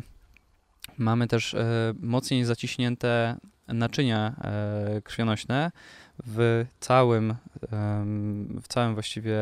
[0.97, 5.71] mamy też e, mocniej zaciśnięte naczynia e, krwionośne
[6.25, 7.35] w całym,
[8.61, 9.37] w całym właściwie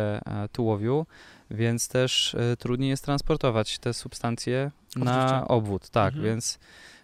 [0.51, 1.05] tułowiu,
[1.51, 5.89] więc też e, trudniej jest transportować te substancje na obwód.
[5.89, 6.25] Tak, Mhm.
[6.25, 6.59] więc,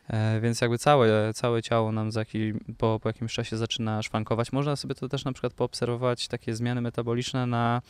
[0.08, 2.26] e, więc jakby całe, całe ciało nam za
[2.78, 4.52] po, po jakimś czasie zaczyna szwankować.
[4.52, 7.82] Można sobie to też na przykład poobserwować, takie zmiany metaboliczne na,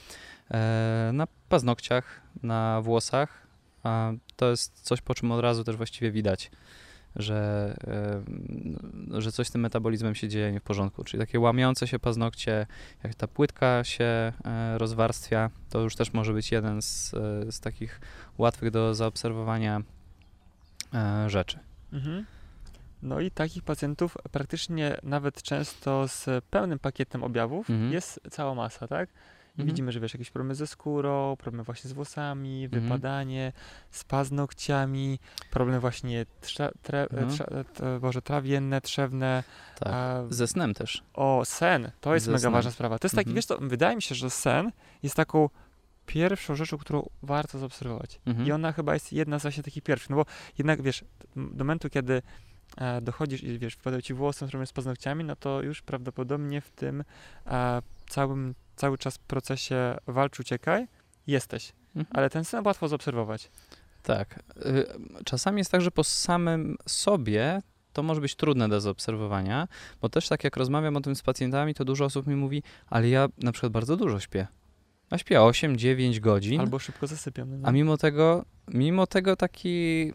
[0.52, 3.46] e, na paznokciach, na włosach.
[4.36, 6.52] To jest coś, po czym od razu też właściwie widać,
[7.16, 7.76] że,
[9.18, 11.04] że coś z tym metabolizmem się dzieje nie w porządku.
[11.04, 12.68] Czyli takie łamiące się paznokcie,
[13.04, 17.60] jak ta płytka się e, rozwarstwia, to już też może być jeden z, e, z
[17.60, 18.02] takich
[18.38, 19.82] łatwych do zaobserwowania
[20.94, 21.60] e, rzeczy.
[21.94, 22.26] Mhm.
[23.04, 27.94] No i takich pacjentów praktycznie nawet często z pełnym pakietem objawów Mhm.
[27.94, 29.10] jest cała masa, tak?
[29.56, 29.68] Mhm.
[29.68, 32.84] widzimy, że wiesz, jakieś problemy ze skórą, problemy właśnie z włosami, Mhm.
[32.84, 33.54] wypadanie,
[33.92, 35.20] z paznokciami,
[35.52, 36.26] problemy właśnie
[36.82, 37.30] tre, Mhm.
[37.74, 39.44] t, boże, trawienne, trzewne,
[39.80, 39.94] Tak.
[39.94, 41.04] a, Ze snem też.
[41.14, 42.54] o sen, to jest Ze mega snem.
[42.54, 43.00] ważna sprawa.
[43.00, 43.36] To jest taki, Mhm.
[43.36, 44.72] wiesz co, wydaje mi się, że sen
[45.04, 45.50] jest taką
[46.06, 48.20] pierwszą rzeczą, którą warto zaobserwować.
[48.26, 48.48] Mhm.
[48.48, 50.26] I ona chyba jest jedna z właśnie takich pierwszych, no bo
[50.58, 51.04] jednak wiesz,
[51.36, 52.22] do momentu, kiedy
[52.78, 56.72] e, dochodzisz i wiesz, wpadają ci włosy, które z paznokciami, no to już prawdopodobnie w
[56.72, 57.04] tym
[57.48, 60.88] e, całym, cały czas procesie walcz, uciekaj,
[61.28, 61.74] jesteś.
[61.96, 62.06] Mhm.
[62.18, 63.52] Ale ten sen łatwo zaobserwować.
[64.04, 64.40] Tak.
[64.66, 64.86] Y,
[65.26, 67.62] Czasami jest tak, że po samym sobie
[67.94, 69.68] to może być trudne do zaobserwowania,
[70.02, 73.10] bo też tak jak rozmawiam o tym z pacjentami, to dużo osób mi mówi, ale
[73.10, 74.48] ja na przykład bardzo dużo śpię.
[75.10, 77.62] A śpię 8-9 godzin, Albo szybko zasypiam.
[77.62, 80.12] No, a mimo tego, mimo tego taki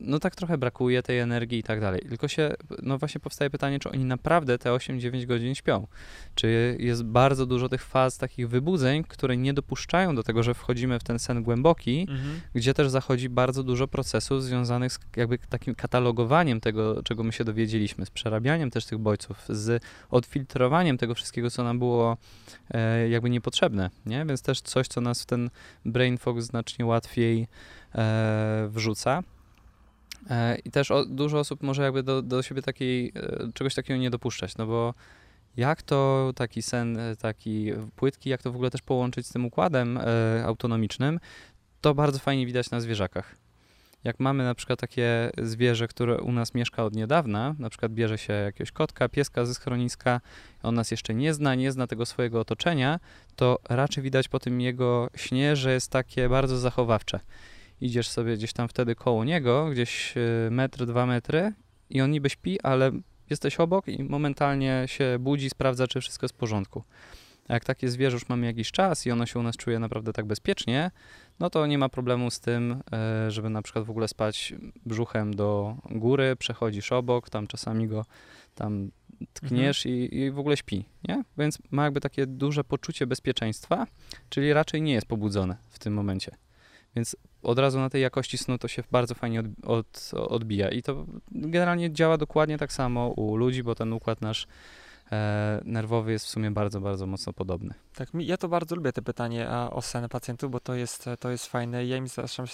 [0.00, 2.00] no tak trochę brakuje tej energii i tak dalej.
[2.08, 5.86] Tylko się, no właśnie powstaje pytanie, czy oni naprawdę te 8-9 godzin śpią?
[6.34, 10.98] Czy jest bardzo dużo tych faz, takich wybudzeń, które nie dopuszczają do tego, że wchodzimy
[10.98, 12.40] w ten sen głęboki, Mhm.
[12.54, 17.44] gdzie też zachodzi bardzo dużo procesów związanych z jakby takim katalogowaniem tego, czego my się
[17.44, 22.16] dowiedzieliśmy, z przerabianiem też tych bodźców, z odfiltrowaniem tego wszystkiego, co nam było
[22.70, 24.24] e, jakby niepotrzebne, nie?
[24.26, 25.50] Więc też coś, co nas w ten
[25.84, 27.48] brain fog znacznie łatwiej
[27.94, 29.22] e, wrzuca.
[30.30, 34.00] E, I też o, dużo osób może jakby do, do siebie takiej, e, czegoś takiego
[34.00, 34.94] nie dopuszczać, no bo
[35.56, 39.44] jak to taki sen, e, taki płytki, jak to w ogóle też połączyć z tym
[39.44, 39.98] układem
[40.44, 41.20] autonomicznym,
[41.80, 43.36] to bardzo fajnie widać na zwierzakach.
[44.04, 48.18] Jak mamy na przykład takie zwierzę, które u nas mieszka od niedawna, na przykład bierze
[48.18, 50.20] się jakiegoś kotka, pieska ze schroniska,
[50.62, 53.00] on nas jeszcze nie zna, nie zna tego swojego otoczenia,
[53.36, 57.20] to raczej widać po tym jego śnie, że jest takie bardzo zachowawcze.
[57.80, 61.52] Idziesz sobie gdzieś tam wtedy koło niego, gdzieś y, metr, dwa metry
[61.90, 62.92] i on niby śpi, ale
[63.30, 66.84] jesteś obok i momentalnie się budzi, sprawdza, czy wszystko jest w porządku.
[67.48, 70.12] A jak takie zwierzę już mamy jakiś czas i ono się u nas czuje naprawdę
[70.12, 70.90] tak bezpiecznie,
[71.40, 74.54] no to nie ma problemu z tym, e, żeby na przykład w ogóle spać
[74.86, 78.04] brzuchem do góry, przechodzisz obok, tam czasami go
[78.54, 78.90] tam
[79.32, 81.24] tkniesz i, i w ogóle śpi, nie?
[81.38, 83.86] Więc ma jakby takie duże poczucie bezpieczeństwa,
[84.28, 86.36] czyli raczej nie jest pobudzone w tym momencie.
[86.96, 90.82] Więc od razu na tej jakości snu to się bardzo fajnie od, od, odbija i
[90.82, 94.46] to generalnie działa dokładnie tak samo u ludzi, bo ten układ nasz
[95.12, 97.74] e, nerwowy jest w sumie bardzo, bardzo mocno podobny.
[97.94, 101.46] Tak, ja to bardzo lubię te pytanie o sen pacjentów, bo to jest, to jest
[101.46, 101.86] fajne.
[101.86, 102.44] Ja im zawsze,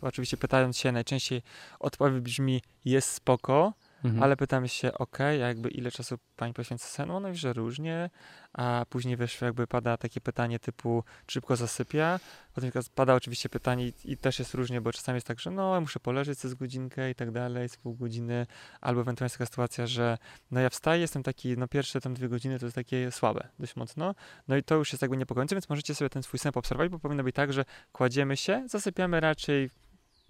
[0.00, 1.42] oczywiście pytając się, najczęściej
[1.80, 3.72] odpowiedź brzmi jest spoko,
[4.04, 4.22] Mhm.
[4.22, 7.20] ale pytam się, ok, a jakby ile czasu pani poświęca senu?
[7.20, 8.10] No i że różnie,
[8.52, 12.20] a później wiesz, jakby pada takie pytanie typu czy szybko zasypia,
[12.54, 15.80] potem pada oczywiście pytanie i, i też jest różnie, bo czasami jest tak, że no
[15.80, 18.46] muszę poleżeć z godzinkę i tak dalej, z pół godziny,
[18.80, 20.18] albo ewentualnie jest taka sytuacja, że
[20.50, 23.76] no ja wstaję, jestem taki, no pierwsze tam dwie godziny to jest takie słabe dość
[23.76, 24.14] mocno,
[24.48, 26.98] no i to już jest jakby niepokojące, więc możecie sobie ten swój sen obserwować, bo
[26.98, 29.70] powinno być tak, że kładziemy się, zasypiamy raczej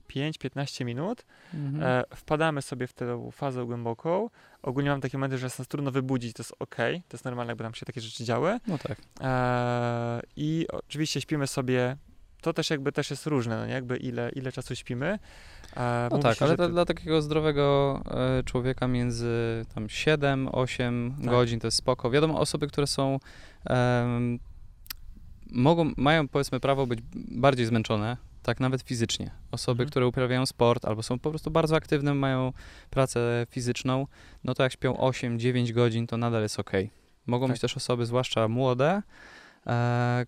[0.08, 1.82] 5-15 minut, Mhm.
[1.82, 4.30] E, wpadamy sobie w tę fazę głęboką.
[4.62, 6.76] Ogólnie mam takie momenty, że jest nas trudno wybudzić, to jest ok,
[7.08, 8.58] to jest normalne, jakby nam się takie rzeczy działy.
[8.66, 8.96] No tak.
[9.20, 11.96] E, I oczywiście śpimy sobie,
[12.40, 13.72] to też jakby też jest różne, no nie?
[13.72, 15.18] jakby ile, ile czasu śpimy.
[15.76, 18.00] E, No tak, się, ale to- dla takiego zdrowego
[18.38, 21.26] e, człowieka między tam 7-8 Tak.
[21.30, 22.10] godzin to jest spoko.
[22.10, 23.18] Wiadomo, osoby, które są
[23.64, 24.38] em,
[25.50, 29.30] mogą, mają powiedzmy prawo być bardziej zmęczone, tak nawet fizycznie.
[29.50, 29.90] Osoby, Mhm.
[29.90, 32.52] które uprawiają sport albo są po prostu bardzo aktywne, mają
[32.90, 34.06] pracę fizyczną,
[34.44, 36.70] no to jak śpią 8-9 godzin, to nadal jest ok.
[37.26, 37.52] Mogą Tak.
[37.54, 39.02] być też osoby, zwłaszcza młode,
[39.66, 40.26] e,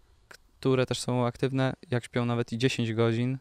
[0.60, 3.38] które też są aktywne, jak śpią nawet i 10 godzin,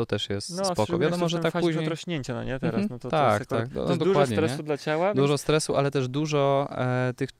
[0.00, 0.98] to też jest no, spoko.
[0.98, 3.74] Wiadomo, że tak później odrośnięcia, no nie, teraz, Mhm, no to, tak, to jest, tak,
[3.74, 4.42] no, to jest dużo dokładnie, nie?
[4.42, 7.30] stresu dla ciała, Dużo stresu, ale też dużo e, tych,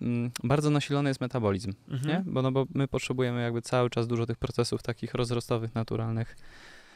[0.00, 2.16] mm, bardzo nasilony jest metabolizm, więc, nie?
[2.16, 6.36] mhm, Bo, no, bo my potrzebujemy jakby cały czas dużo tych procesów takich rozrostowych, naturalnych,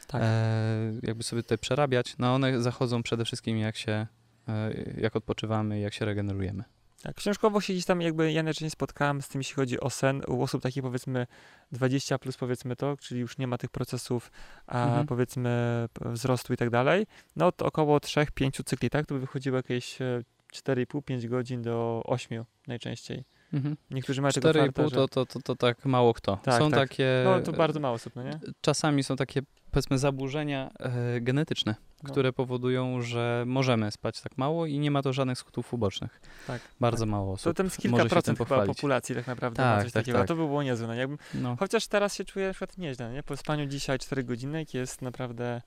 [0.07, 0.21] tak.
[0.25, 2.15] e, jakby sobie tutaj przerabiać.
[2.19, 4.07] No one zachodzą przede wszystkim jak się,
[4.47, 6.63] e, jak odpoczywamy, jak się regenerujemy.
[7.03, 10.21] Tak, książkowo się gdzieś tam jakby ja nie spotkałem z tym, jeśli chodzi o sen
[10.27, 11.27] u osób takich powiedzmy
[11.71, 14.31] 20 plus powiedzmy to, czyli już nie ma tych procesów
[14.67, 15.07] a Mhm.
[15.07, 19.05] powiedzmy wzrostu i tak dalej, no to około 3-5 cykli, tak?
[19.05, 23.23] To by wychodziło jakieś e, 4,5-5 godzin do 8 najczęściej.
[23.53, 23.77] Mhm.
[23.91, 24.95] Niektórzy mają tego 4,5 farta, że...
[24.95, 26.37] to, to, to, to tak mało kto.
[26.43, 26.79] Tak, są tak.
[26.79, 27.21] takie...
[27.25, 28.39] No to bardzo mało osób, no nie?
[28.61, 32.09] Czasami są takie, powiedzmy, zaburzenia e, genetyczne, No.
[32.09, 36.21] które powodują, że możemy spać tak mało i nie ma to żadnych skutków ubocznych.
[36.47, 36.61] Tak.
[36.79, 37.09] Bardzo tak.
[37.11, 37.57] mało To osób.
[37.57, 40.17] tam z kilka może procent chyba populacji tak naprawdę Tak, ma coś tak, takiego.
[40.17, 40.27] tak.
[40.27, 41.07] To by było niezłe.
[41.07, 41.55] No, No.
[41.59, 43.23] chociaż teraz się czuję na przykład nieźle, nie?
[43.23, 45.61] Po spaniu dzisiaj 4 godziny jest naprawdę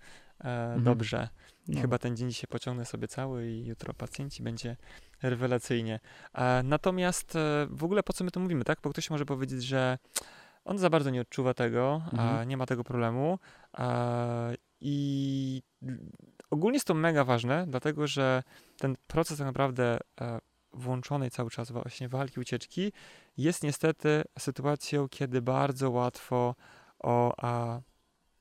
[0.45, 1.29] e, dobrze.
[1.68, 1.81] I No.
[1.81, 4.77] chyba ten dzień dzisiaj pociągnę sobie cały i jutro pacjenci będzie
[5.23, 6.01] rewelacyjnie.
[6.35, 8.79] E, natomiast e, w ogóle po co my to mówimy, tak?
[8.83, 9.99] Bo ktoś może powiedzieć, że
[10.64, 12.49] on za bardzo nie odczuwa tego, a Mhm.
[12.49, 13.38] nie ma tego problemu.
[14.85, 15.62] I
[16.51, 18.42] ogólnie jest to mega ważne, dlatego że
[18.79, 20.38] ten proces tak naprawdę e,
[20.73, 22.92] włączonej cały czas właśnie walki, ucieczki
[23.37, 26.55] jest niestety sytuacją, kiedy bardzo łatwo
[26.99, 27.81] o a,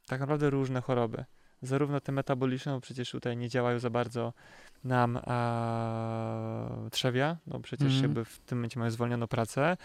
[0.08, 1.25] tak naprawdę różne choroby
[1.62, 4.34] zarówno te metaboliczne, bo przecież tutaj nie działają za bardzo
[4.84, 8.04] nam a, trzewia, no przecież Mhm.
[8.04, 9.77] jakby w tym momencie mają zwolnioną pracę.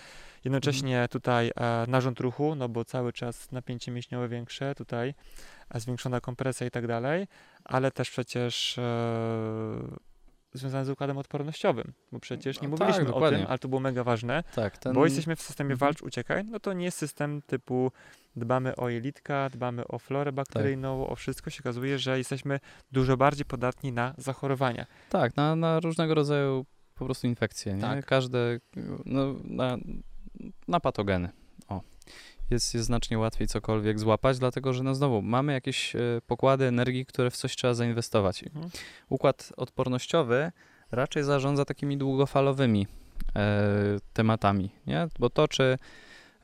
[0.44, 5.14] Jednocześnie tutaj e, narząd ruchu, no bo cały czas napięcie mięśniowe większe, tutaj
[5.55, 7.26] a zwiększona kompresja i tak dalej,
[7.64, 8.82] ale też przecież e,
[10.52, 13.38] związane z układem odpornościowym, bo przecież nie No mówiliśmy tak, o dokładnie.
[13.38, 14.92] tym, ale to było mega ważne, Tak, ten...
[14.92, 15.78] bo jesteśmy w systemie Mhm.
[15.88, 17.92] walcz, uciekaj, no to nie jest system typu
[18.36, 22.60] dbamy o jelitka, dbamy o florę bakteryjną, o wszystko się okazuje, że jesteśmy
[22.92, 24.86] dużo bardziej podatni na zachorowania.
[25.10, 27.80] Tak, na, na różnego rodzaju po prostu infekcje, nie?
[27.80, 28.06] Tak.
[28.06, 28.58] Każde,
[29.06, 29.76] no, na,
[30.68, 31.28] na patogeny.
[32.50, 37.06] Jest, jest znacznie łatwiej cokolwiek złapać, dlatego że no znowu mamy jakieś e, pokłady energii,
[37.06, 38.42] które w coś trzeba zainwestować.
[38.42, 38.70] Mhm.
[39.08, 40.52] Układ odpornościowy
[40.92, 42.86] raczej zarządza takimi długofalowymi
[43.36, 43.62] e,
[44.12, 45.08] tematami, nie?
[45.18, 45.78] Bo to, czy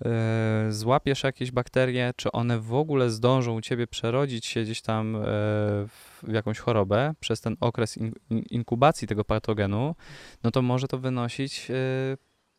[0.05, 5.17] e, złapiesz jakieś bakterie, czy one w ogóle zdążą u ciebie przerodzić się gdzieś tam
[5.17, 9.95] e, w jakąś chorobę przez ten okres in, in, inkubacji tego patogenu,
[10.43, 11.75] no to może to wynosić e,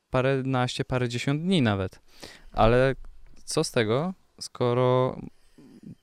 [0.10, 2.00] paręnaście, parędziesiąt dni nawet.
[2.52, 2.96] Ale
[3.46, 5.18] co z tego, skoro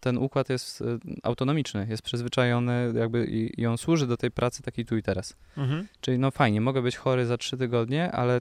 [0.01, 0.85] ten układ jest e,
[1.23, 5.37] autonomiczny, jest przyzwyczajony jakby i, i on służy do tej pracy takiej tu i teraz.
[5.57, 5.89] Mhm.
[6.01, 8.41] Czyli no fajnie, mogę być chory za trzy tygodnie, ale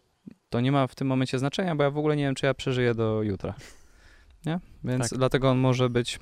[0.50, 2.54] to nie ma w tym momencie znaczenia, bo ja w ogóle nie wiem, czy ja
[2.54, 3.54] przeżyję do jutra.
[4.46, 4.60] Nie?
[4.84, 5.20] Więc Tak.
[5.20, 6.20] dlatego on może być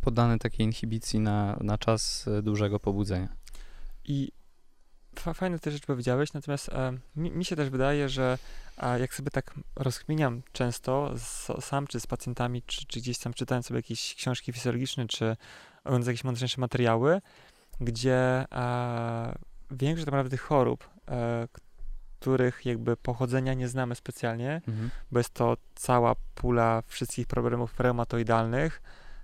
[0.00, 3.28] poddany takiej inhibicji na, na czas e, dużego pobudzenia.
[4.04, 4.32] I
[5.18, 8.38] fa- fajne te rzeczy powiedziałeś, natomiast e, mi, mi się też wydaje, że
[8.78, 13.34] a jak sobie tak rozkminiam często z, sam czy z pacjentami, czy, czy gdzieś tam
[13.34, 15.36] czytając sobie jakieś książki fizjologiczne, czy
[15.84, 17.20] oglądając jakieś mądrzejsze materiały,
[17.80, 18.16] gdzie
[18.52, 19.34] e,
[19.70, 21.48] większość tak naprawdę tych chorób, e,
[22.20, 24.60] których jakby pochodzenia nie znamy specjalnie,
[25.10, 28.82] bo jest to cała pula wszystkich problemów reumatoidalnych,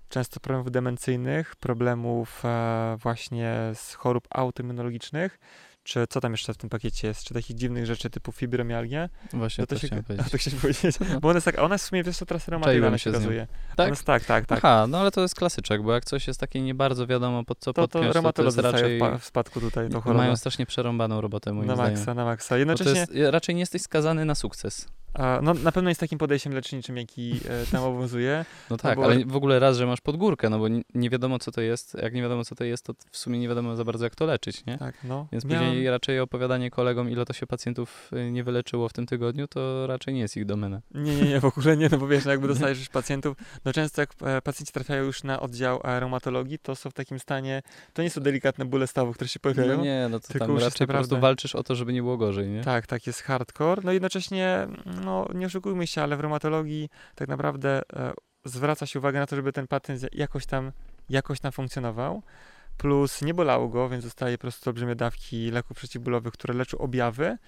[0.09, 5.39] często problemów demencyjnych, problemów e, właśnie z chorób autoimmunologicznych,
[5.85, 9.09] czy co tam jeszcze w tym pakiecie jest, czy takich dziwnych rzeczy typu fibromialgia.
[9.33, 10.31] Właśnie No to, to się, powiedzieć.
[10.31, 10.97] to chciałem powiedzieć.
[11.21, 13.47] Bo ona jest tak, ona jest w sumie, wiesz co, teraz reumatoidalna się okazuje.
[13.77, 13.89] Tak?
[13.91, 14.59] Jest, tak, tak, tak.
[14.59, 17.59] Aha, no ale to jest klasyczek, bo jak coś jest takie nie bardzo wiadomo pod
[17.59, 18.97] co To, podpiąć, to, to jest raczej...
[18.97, 20.19] w, pa- w spadku tutaj tą chorobę.
[20.23, 21.95] Mają strasznie przerąbaną robotę, moim Na zdaniem.
[21.95, 22.47] maksa, na maksa.
[22.49, 24.89] Bo to Jednocześnie, jest, raczej nie jesteś skazany na sukces.
[25.43, 28.45] No na pewno jest takim podejściem leczniczym, jaki e, tam obowiązuje.
[28.71, 31.53] No tak, bo- ale w ogóle raz, że masz podgórkę, no bo nie, wiadomo co
[31.53, 31.97] to jest.
[32.03, 34.27] Jak nie wiadomo co to jest, to w sumie nie wiadomo za bardzo jak to
[34.27, 34.79] leczyć, nie?
[34.79, 35.27] Tak, no.
[35.33, 39.07] Więc Miałem- później raczej opowiadanie kolegom, ile to się pacjentów y, nie wyleczyło w tym
[39.07, 40.81] tygodniu, to raczej nie jest ich domena.
[40.95, 43.73] Nie, nie, nie, w ogóle nie, no bo wiesz, no jakby dostajesz już pacjentów, no
[43.73, 47.63] często jak e, pacjenci trafiają już na oddział e, reumatologii, to są w takim stanie,
[47.93, 49.77] to nie są delikatne bóle stawów, które się pojawiają.
[49.77, 52.49] No nie, no to tam raczej po prostu walczysz o to, żeby nie było gorzej,
[52.49, 52.61] nie?
[52.61, 53.83] Tak, tak, jest hardcore.
[53.85, 54.67] No jednocześnie,
[55.05, 58.13] no nie oszukujmy się, ale w reumatologii tak naprawdę e,
[58.45, 60.73] zwraca się uwagę na to, żeby ten pacjent jakoś tam,
[61.09, 62.23] jakoś tam funkcjonował.
[62.77, 67.39] Plus nie bolało go, więc dostaje po prostu olbrzymie dawki leków przeciwbólowych, które leczą objawy.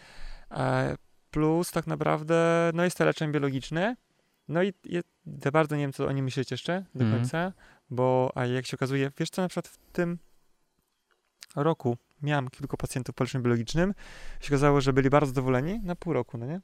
[0.51, 0.97] E,
[1.31, 3.97] plus tak naprawdę, no jest to leczenie biologiczne.
[4.49, 5.01] No i je,
[5.42, 7.21] za bardzo nie wiem, co o nim myśleć jeszcze do Mhm.
[7.21, 7.53] końca,
[7.90, 10.19] bo a jak się okazuje, wiesz co, na przykład w tym
[11.57, 13.95] roku miałem kilku pacjentów po leczeniu biologicznym,
[14.40, 16.61] się okazało, że byli bardzo zadowoleni na pół roku, no nie?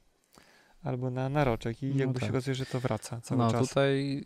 [0.83, 2.23] Albo na, na roczek i No jakby tak.
[2.23, 3.69] się okazuje, że to wraca cały no czas.
[3.69, 4.23] tutaj,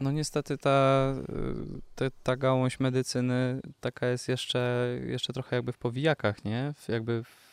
[0.00, 1.14] no niestety ta,
[1.94, 6.74] te, ta gałąź medycyny taka jest jeszcze, jeszcze trochę jakby w powijakach, nie?
[6.76, 7.52] W, jakby w,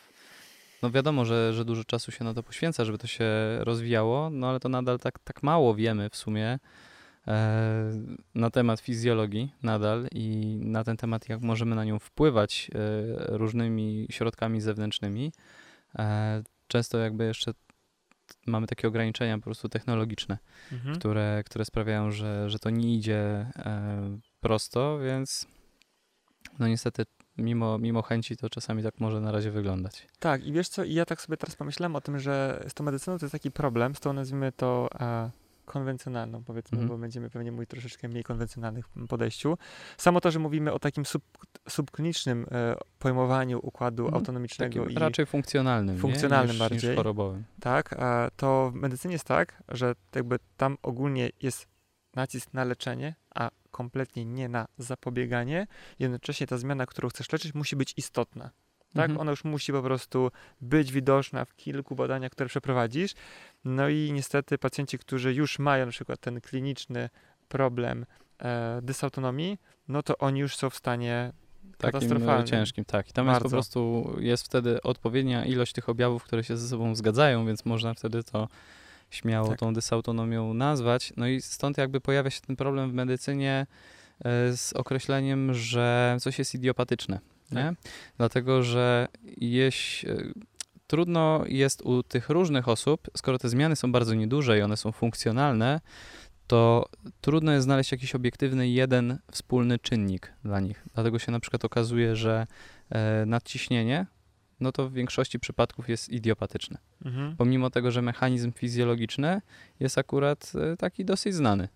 [0.81, 3.25] no wiadomo, że, że dużo czasu się na to poświęca, żeby to się
[3.59, 6.59] rozwijało, no ale to nadal tak, tak mało wiemy w sumie
[7.27, 7.91] e,
[8.35, 12.77] na temat fizjologii nadal i na ten temat, jak możemy na nią wpływać e,
[13.37, 15.31] różnymi środkami zewnętrznymi.
[15.99, 17.53] E, często jakby jeszcze
[18.47, 20.37] mamy takie ograniczenia po prostu technologiczne
[20.71, 20.95] Mhm.
[20.95, 23.21] które, które sprawiają, że, że to nie idzie
[23.55, 25.47] e, prosto, więc
[26.59, 27.05] no niestety
[27.37, 30.07] mimo, mimo chęci to czasami tak może na razie wyglądać.
[30.19, 32.83] Tak, i wiesz co, i ja tak sobie teraz pomyślałem o tym, że z tą
[32.83, 35.31] medycyną to jest taki problem, z tą nazwijmy to e,
[35.69, 36.87] konwencjonalną, powiedzmy, Mhm.
[36.89, 39.57] bo będziemy pewnie mówić troszeczkę mniej konwencjonalnych podejściu.
[39.97, 41.23] Samo to, że mówimy o takim sub,
[41.69, 44.19] subklinicznym e, pojmowaniu układu Mhm.
[44.21, 46.01] autonomicznego i raczej funkcjonalnym, nie?
[46.01, 46.89] funkcjonalnym niż, bardziej.
[46.89, 47.43] niż chorobowym.
[47.61, 51.67] tak, a to w medycynie jest tak, że jakby tam ogólnie jest
[52.15, 55.67] nacisk na leczenie, a kompletnie nie na zapobieganie.
[55.99, 58.49] Jednocześnie ta zmiana, którą chcesz leczyć, musi być istotna.
[58.93, 59.19] Tak, Mhm.
[59.21, 63.13] ona już musi po prostu być widoczna w kilku badaniach, które przeprowadzisz.
[63.65, 67.09] No i niestety pacjenci, którzy już mają na przykład ten kliniczny
[67.47, 68.05] problem
[68.41, 71.31] e, dysautonomii, no to oni już są w stanie
[71.77, 73.09] Takim e, ciężkim, tak.
[73.09, 73.55] I tam jest po Bardzo.
[73.55, 78.23] prostu, jest wtedy odpowiednia ilość tych objawów, które się ze sobą zgadzają, więc można wtedy
[78.23, 78.47] to
[79.09, 79.59] śmiało Tak.
[79.59, 81.13] tą dysautonomią nazwać.
[81.17, 83.67] No i stąd jakby pojawia się ten problem w medycynie
[84.25, 87.19] e, z określeniem, że coś jest idiopatyczne,
[87.51, 87.63] nie?
[87.63, 87.91] Tak.
[88.17, 89.07] Dlatego, że
[89.37, 90.17] jeś, e,
[90.87, 94.91] trudno jest u tych różnych osób, skoro te zmiany są bardzo nieduże i one są
[94.91, 95.81] funkcjonalne,
[96.47, 96.89] to
[97.21, 100.85] trudno jest znaleźć jakiś obiektywny jeden wspólny czynnik dla nich.
[100.93, 102.47] Dlatego się na przykład okazuje, że
[102.89, 104.05] e, nadciśnienie,
[104.59, 106.77] no to w większości przypadków jest idiopatyczne.
[107.05, 107.35] Mhm.
[107.35, 109.41] Pomimo tego, że mechanizm fizjologiczny
[109.79, 111.67] jest akurat e, taki dosyć znany.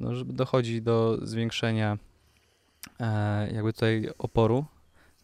[0.00, 1.98] No, dochodzi do zwiększenia
[3.52, 4.64] jakby tutaj oporu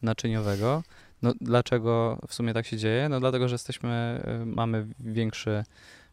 [0.04, 0.82] naczyniowego.
[1.22, 3.08] No, dlaczego w sumie tak się dzieje?
[3.08, 5.64] No dlatego, że jesteśmy, e, mamy większy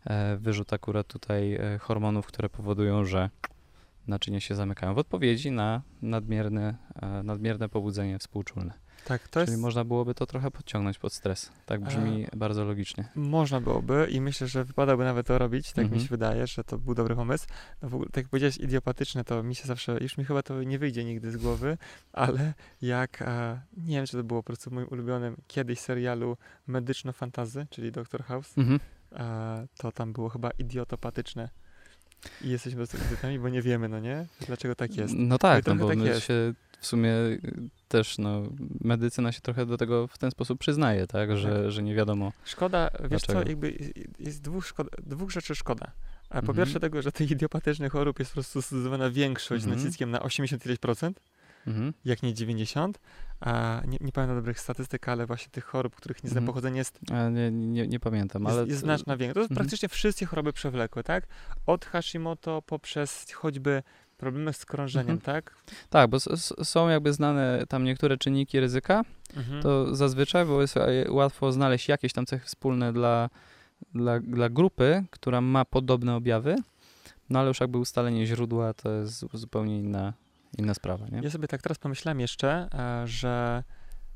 [0.06, 3.30] e, wyrzut akurat tutaj e, hormonów, które powodują, że
[4.08, 8.81] naczynia się zamykają w odpowiedzi na nadmierne, e, nadmierne pobudzenie współczulne.
[9.06, 9.62] Tak, to Czyli jest...
[9.62, 11.52] można byłoby to trochę podciągnąć pod stres.
[11.66, 13.08] Tak brzmi bardzo logicznie.
[13.16, 16.02] Można byłoby i myślę, że wypadałoby nawet to robić, tak mi Mhm.
[16.02, 17.48] się wydaje, że to był dobry pomysł.
[17.82, 20.64] No w ogóle, tak jak powiedziałeś, idiopatyczne, to mi się zawsze, już mi chyba to
[20.64, 21.78] nie wyjdzie nigdy z głowy,
[22.14, 26.38] ale jak, e, nie wiem, czy to było po prostu w moim ulubionym kiedyś serialu
[26.68, 28.80] medyczno-fantazy, czyli Doctor House, Mhm.
[29.12, 31.50] e, to tam było chyba idiotopatyczne.
[32.42, 34.26] I jesteśmy po prostu idiotami, bo nie wiemy, no nie?
[34.48, 35.14] Dlaczego tak jest.
[35.18, 36.26] No tak, no trochę bo tak my jest.
[36.26, 37.42] się w sumie y,
[37.88, 38.42] też, no,
[38.82, 42.32] medycyna się trochę do tego w ten sposób przyznaje, tak, że, że nie wiadomo.
[42.46, 43.50] Szkoda, wiesz co, Dlaczego?
[43.50, 43.78] jakby
[44.20, 45.92] jest dwóch, szkoda, dwóch rzeczy szkoda.
[46.30, 46.58] A po Mhm.
[46.58, 49.84] pierwsze tego, że tych idiopatycznych chorób jest po prostu zdecydowana większość z Mhm.
[49.84, 51.20] naciskiem na 80 ileś procent,
[51.68, 51.94] Mhm.
[52.06, 53.00] jak nie 90.
[53.40, 56.48] A nie, nie pamiętam dobrych statystyk, ale właśnie tych chorób, których nie znam Mhm.
[56.54, 58.68] pochodzenia jest, A nie, nie, nie pamiętam, jest, ale...
[58.68, 59.34] jest znaczna większość.
[59.34, 59.66] To jest Mhm.
[59.66, 61.28] praktycznie wszystkie choroby przewlekłe, tak?
[61.66, 63.84] Od Hashimoto poprzez choćby
[64.22, 65.22] problemy z krążeniem, Mhm.
[65.22, 65.56] tak?
[65.90, 66.20] Tak, bo
[66.64, 69.02] są jakby znane tam niektóre czynniki ryzyka,
[69.38, 69.62] Mhm.
[69.64, 73.30] to zazwyczaj, bo jest e, łatwo znaleźć jakieś tam cechy wspólne dla,
[73.94, 76.56] dla, dla grupy, która ma podobne objawy,
[77.30, 80.14] no ale już jakby ustalenie źródła to jest zu- zupełnie inna,
[80.58, 81.20] inna sprawa, nie?
[81.24, 83.64] Ja sobie tak teraz pomyślałem jeszcze, e, że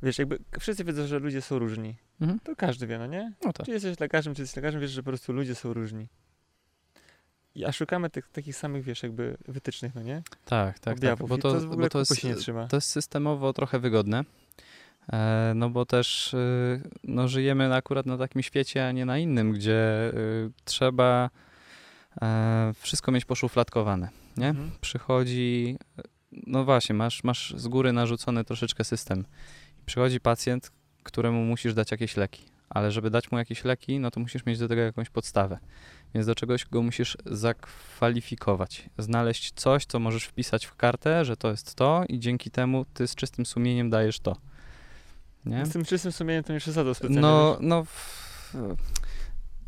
[0.04, 1.96] wiesz, jakby wszyscy wiedzą, że ludzie są różni.
[2.22, 2.40] Mhm.
[2.40, 3.34] To każdy wie, no nie?
[3.46, 3.66] No tak.
[3.66, 6.08] Czy jesteś lekarzem, czy jesteś lekarzem, wiesz, że po prostu ludzie są różni.
[7.64, 10.22] A szukamy tych takich samych, wiesz, jakby wytycznych, no nie?
[10.46, 11.20] Tak, tak, Objawów.
[11.20, 12.68] tak, bo to, to, w ogóle bo to, jest, się nie trzyma.
[12.68, 14.24] to jest systemowo trochę wygodne,
[15.14, 19.52] e, no bo też y, no, żyjemy akurat na takim świecie, a nie na innym,
[19.52, 21.30] gdzie y, trzeba
[22.22, 24.50] e, wszystko mieć poszufladkowane, nie?
[24.50, 24.72] Mhm.
[24.82, 25.78] Przychodzi,
[26.32, 29.26] no właśnie, masz, masz z góry narzucony troszeczkę system.
[29.86, 30.72] Przychodzi pacjent,
[31.04, 34.60] któremu musisz dać jakieś leki, ale żeby dać mu jakieś leki, no to musisz mieć
[34.60, 35.58] do tego jakąś podstawę.
[36.14, 41.52] Więc do czegoś go musisz zakwalifikować, znaleźć coś, co możesz wpisać w kartę, że to
[41.52, 44.36] jest to i dzięki temu ty z czystym sumieniem dajesz to.
[45.46, 45.66] Nie?
[45.66, 47.22] Z tym czystym sumieniem to nie przesadzał specjalnie.
[47.22, 47.84] No, no.
[47.84, 48.26] w-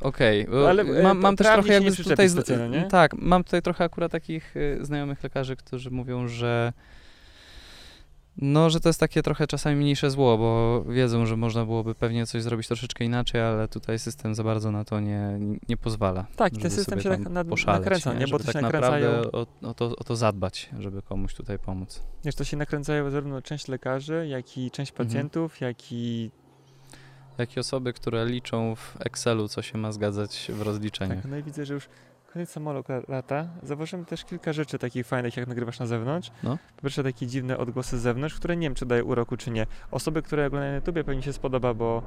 [0.01, 2.29] Okej, bo Ale, e, mam, mam też trochę jakby tutaj.
[2.29, 2.89] z-?
[2.89, 6.73] Tak, mam tutaj trochę akurat takich y, znajomych lekarzy, którzy mówią, że.
[8.41, 12.25] No, że to jest takie trochę czasami mniejsze zło, bo wiedzą, że można byłoby pewnie
[12.25, 16.25] coś zrobić troszeczkę inaczej, ale tutaj system za bardzo na to nie, nie pozwala.
[16.35, 18.27] Tak, ten system się tak nad, poszaleć, nakręca, nie?
[18.27, 21.59] Bo to się tak nakręcają, naprawdę o, o, to, o to zadbać, żeby komuś tutaj
[21.59, 22.03] pomóc.
[22.25, 25.07] wiesz, to się nakręcają zarówno część lekarzy, jak i część Mhm.
[25.07, 26.31] pacjentów, jak i
[27.37, 31.21] Jak i osoby, które liczą w Excelu, co się ma zgadzać w rozliczeniach.
[31.21, 31.89] tak, no i widzę, że już
[32.37, 32.55] koniec
[33.07, 33.47] lata.
[33.63, 36.31] Zauważyłem też kilka rzeczy takich fajnych, jak nagrywasz na zewnątrz.
[36.43, 36.57] No.
[36.75, 39.67] Po pierwsze takie dziwne odgłosy z zewnątrz, które nie wiem, czy daje uroku, czy nie.
[39.91, 42.03] Osoby, które oglądają na YouTubie, pewnie się spodoba, bo,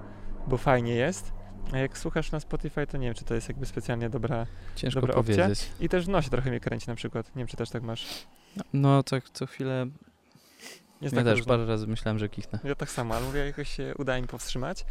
[0.47, 1.33] bo fajnie jest.
[1.73, 4.47] A jak słuchasz na Spotify, to nie wiem, czy to jest jakby specjalnie dobra.
[4.77, 5.37] Ciężko Dobra opcja.
[5.37, 5.71] powiedzieć.
[5.81, 7.37] I też w nosie trochę mnie kręci na przykład.
[7.37, 8.27] Nie wiem, czy też tak masz.
[8.73, 9.87] No, tak co chwilę.
[11.01, 12.59] Jest ja tak też parę razy myślałem, że kichnę.
[12.65, 14.85] Ja tak samo, ale mówię, jakoś się udaje mi powstrzymać.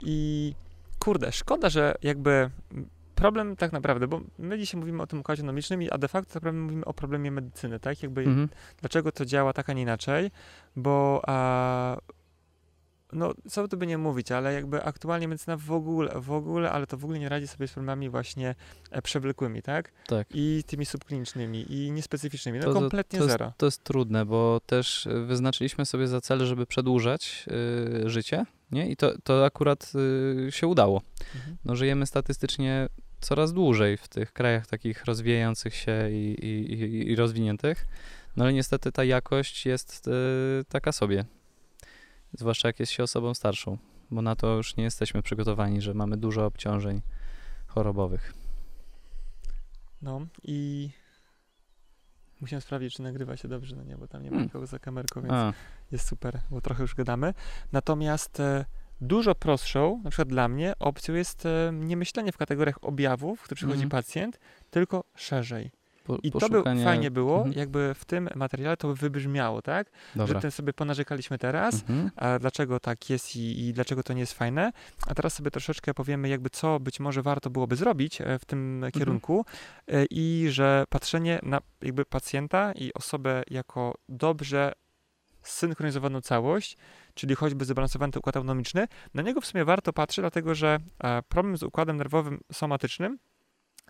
[0.00, 0.54] I
[0.98, 2.50] kurde, szkoda, że jakby
[3.16, 6.34] problem tak naprawdę, bo my dzisiaj mówimy o tym układzie nomicznym, a de facto tak
[6.34, 8.02] naprawdę mówimy o problemie medycyny, tak?
[8.02, 8.48] Jakby Mhm.
[8.80, 10.30] dlaczego to działa tak, a nie inaczej,
[10.76, 11.96] bo a,
[13.12, 16.86] no, co tu by nie mówić, ale jakby aktualnie medycyna w ogóle, w ogóle, ale
[16.86, 18.54] to w ogóle nie radzi sobie z problemami właśnie
[18.90, 19.92] e, przewlekłymi, tak?
[20.06, 20.26] Tak.
[20.34, 23.52] I tymi subklinicznymi i niespecyficznymi, no To- kompletnie to jest, zero.
[23.56, 27.46] To jest trudne, bo też y, wyznaczyliśmy sobie za cel, żeby przedłużać
[28.04, 28.88] y, życie, nie?
[28.90, 29.92] I to, to akurat
[30.48, 31.02] y, się udało.
[31.34, 31.56] Mhm.
[31.64, 32.88] No, żyjemy statystycznie
[33.20, 37.86] coraz dłużej w tych krajach takich rozwijających się i, i, i, rozwiniętych,
[38.36, 41.24] no ale niestety ta jakość jest y, taka sobie.
[42.32, 43.78] Zwłaszcza jak jest się osobą starszą,
[44.10, 47.00] bo na to już nie jesteśmy przygotowani, że mamy dużo obciążeń
[47.66, 48.34] chorobowych.
[50.02, 50.90] No i
[52.40, 54.46] musiałem sprawdzić, czy nagrywa się dobrze, no nie, bo tam nie ma Hmm.
[54.46, 55.52] nikogo za kamerką, więc A,
[55.92, 57.34] jest super, bo trochę już gadamy.
[57.72, 58.64] Natomiast e,
[59.00, 63.56] dużo prostszą, na przykład dla mnie, opcją jest e, nie myślenie w kategoriach objawów, który
[63.56, 63.90] przychodzi Mhm.
[63.90, 64.38] pacjent,
[64.70, 65.70] tylko szerzej.
[66.04, 66.84] po, I to by poszukanie...
[66.84, 67.54] fajnie było, Mhm.
[67.58, 69.90] jakby w tym materiale to by wybrzmiało, tak?
[70.16, 70.34] Dobra.
[70.34, 72.10] Że tym sobie ponarzekaliśmy teraz, Mhm.
[72.16, 74.72] a dlaczego tak jest i, i dlaczego to nie jest fajne.
[75.06, 78.84] A teraz sobie troszeczkę powiemy, jakby co być może warto byłoby zrobić e, w tym
[78.92, 79.44] kierunku
[79.88, 84.72] e, i że patrzenie na jakby pacjenta i osobę jako dobrze
[85.42, 86.76] synchronizowaną całość,
[87.16, 91.56] czyli choćby zbalansowany układ autonomiczny, na niego w sumie warto patrzeć, dlatego że e, problem
[91.56, 93.18] z układem nerwowym somatycznym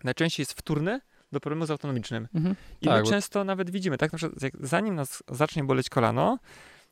[0.03, 0.99] najczęściej jest wtórny
[1.31, 2.27] do problemu z autonomicznym.
[2.35, 2.55] Mhm.
[2.81, 4.11] I Tak, my bo- często nawet widzimy, tak?
[4.11, 6.39] Na przykład, jak zanim nas zacznie boleć kolano,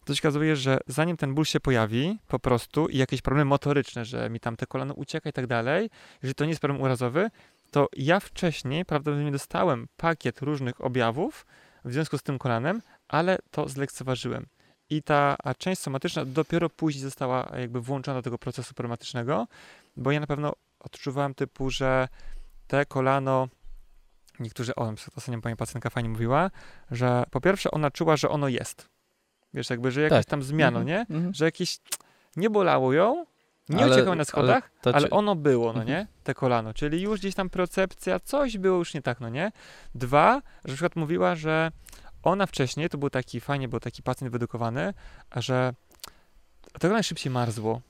[0.06, 4.06] to się okazuje, że zanim ten ból się pojawi po prostu i jakieś problemy motoryczne,
[4.06, 5.90] że mi tam te kolano ucieka i tak dalej,
[6.22, 7.30] jeżeli to nie jest problem urazowy,
[7.72, 11.46] to ja wcześniej prawdopodobnie dostałem pakiet różnych objawów
[11.86, 14.46] w związku z tym kolanem, ale to zlekceważyłem.
[14.90, 19.48] I ta część somatyczna dopiero później została jakby włączona do tego procesu problematycznego,
[19.98, 22.08] bo ja na pewno odczuwałem typu, że
[22.68, 23.48] te kolano,
[24.40, 26.52] niektórzy, o, ostatnio pani pacjentka fajnie mówiła,
[26.92, 28.90] że po pierwsze ona czuła, że ono jest.
[29.54, 30.32] Wiesz, jakby, że jakaś Tak.
[30.32, 30.88] tam zmiana, Mhm.
[30.88, 31.16] nie?
[31.16, 31.34] Mhm.
[31.34, 31.78] Że jakieś,
[32.36, 33.26] nie bolało ją,
[33.70, 35.88] nie Ale- na schodach, ale czy- ono było, no Mhm.
[35.88, 36.08] nie?
[36.24, 39.52] Te kolano, czyli już gdzieś tam percepcja, coś było już nie tak, no nie?
[39.96, 41.72] Dwa, że na przykład mówiła, że
[42.32, 44.94] ona wcześniej, to był taki, fajnie, był taki pacjent wyedukowany,
[45.30, 45.74] a że
[46.80, 47.82] to kolano szybciej marzło.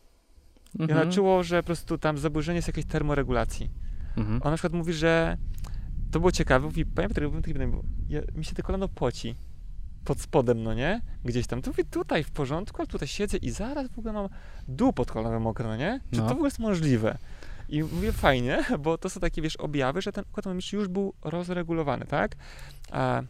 [0.80, 1.12] I ona Mhm.
[1.12, 3.70] czuło, że po prostu tam zaburzenie jest jakiejś termoregulacji.
[4.18, 4.42] Mhm.
[4.42, 5.38] Ona na przykład mówi, że
[6.12, 6.86] to było ciekawe, mówi,
[7.42, 9.36] taki pytanie, bo ja, mi się te kolano poci
[10.06, 11.02] pod spodem, no nie?
[11.26, 11.62] Gdzieś tam.
[11.62, 14.30] To mówię, tutaj w porządku, ale tutaj siedzę i zaraz w ogóle mam
[14.68, 16.00] dół pod kolanem mokre, no nie?
[16.12, 16.24] Czy No.
[16.24, 17.18] to w ogóle jest możliwe?
[17.70, 20.46] I mówię, fajnie, bo to są takie, wiesz, objawy, że ten układ
[20.78, 22.36] już był rozregulowany, tak?
[22.92, 23.22] A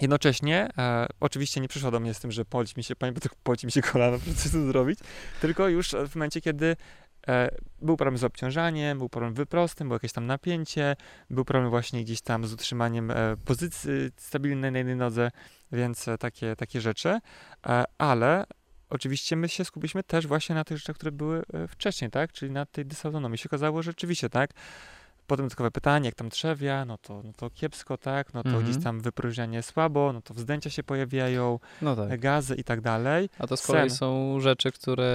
[0.00, 3.34] jednocześnie, e, oczywiście nie przyszła do mnie z tym, że poci mi się, panie Piotrek,
[3.42, 4.98] poci mi się kolano, proszę coś zrobić,
[5.40, 6.76] tylko już w momencie, kiedy
[7.28, 7.50] e,
[7.82, 10.96] był problem z obciążaniem, był problem wyprostem, było jakieś tam napięcie,
[11.30, 15.30] był problem właśnie gdzieś tam z utrzymaniem e, pozycji stabilnej na jednej nodze,
[15.72, 17.18] więc e, takie, takie rzeczy,
[17.66, 18.44] e, ale
[18.90, 22.52] oczywiście my się skupiliśmy też właśnie na tych rzeczach, które były e, wcześniej, tak, czyli
[22.52, 23.38] na tej dysautonomii.
[23.38, 24.50] się okazało, że rzeczywiście, tak,
[25.28, 28.64] Potem dodatkowe pytanie, jak tam trzewia, no to, no to kiepsko, tak, no to Mhm.
[28.64, 32.20] gdzieś tam wypróżnianie słabo, no to wzdęcia się pojawiają, No tak.
[32.20, 33.28] gazy i tak dalej.
[33.38, 33.96] A to z kolei sen.
[33.98, 35.08] są rzeczy, które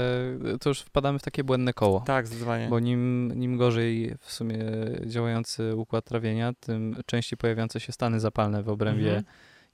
[0.61, 1.99] to już wpadamy w takie błędne koło.
[1.99, 2.67] Tak, zdecydowanie.
[2.69, 4.57] Bo nim, nim gorzej w sumie
[5.05, 9.23] działający układ trawienia, tym częściej pojawiające się stany zapalne w obrębie Mhm.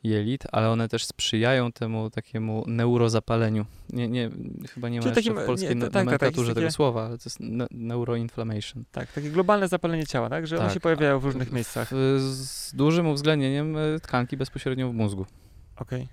[0.04, 3.66] Jelit, ale one też sprzyjają temu takiemu neurozapaleniu.
[3.90, 4.30] Nie, nie,
[4.74, 6.56] chyba nie ma Czyli jeszcze takim- w polskiej nie, no- tak, tak, tak, nomenklaturze jest
[6.56, 8.84] tego takie- słowa, ale to jest ne- neuroinflammation.
[8.92, 10.74] Tak, takie globalne zapalenie ciała, tak, że one Tak.
[10.74, 11.90] się pojawiają w różnych miejscach.
[11.92, 15.26] W, z dużym uwzględnieniem e, tkanki bezpośrednio w mózgu.
[15.78, 16.08] Okej,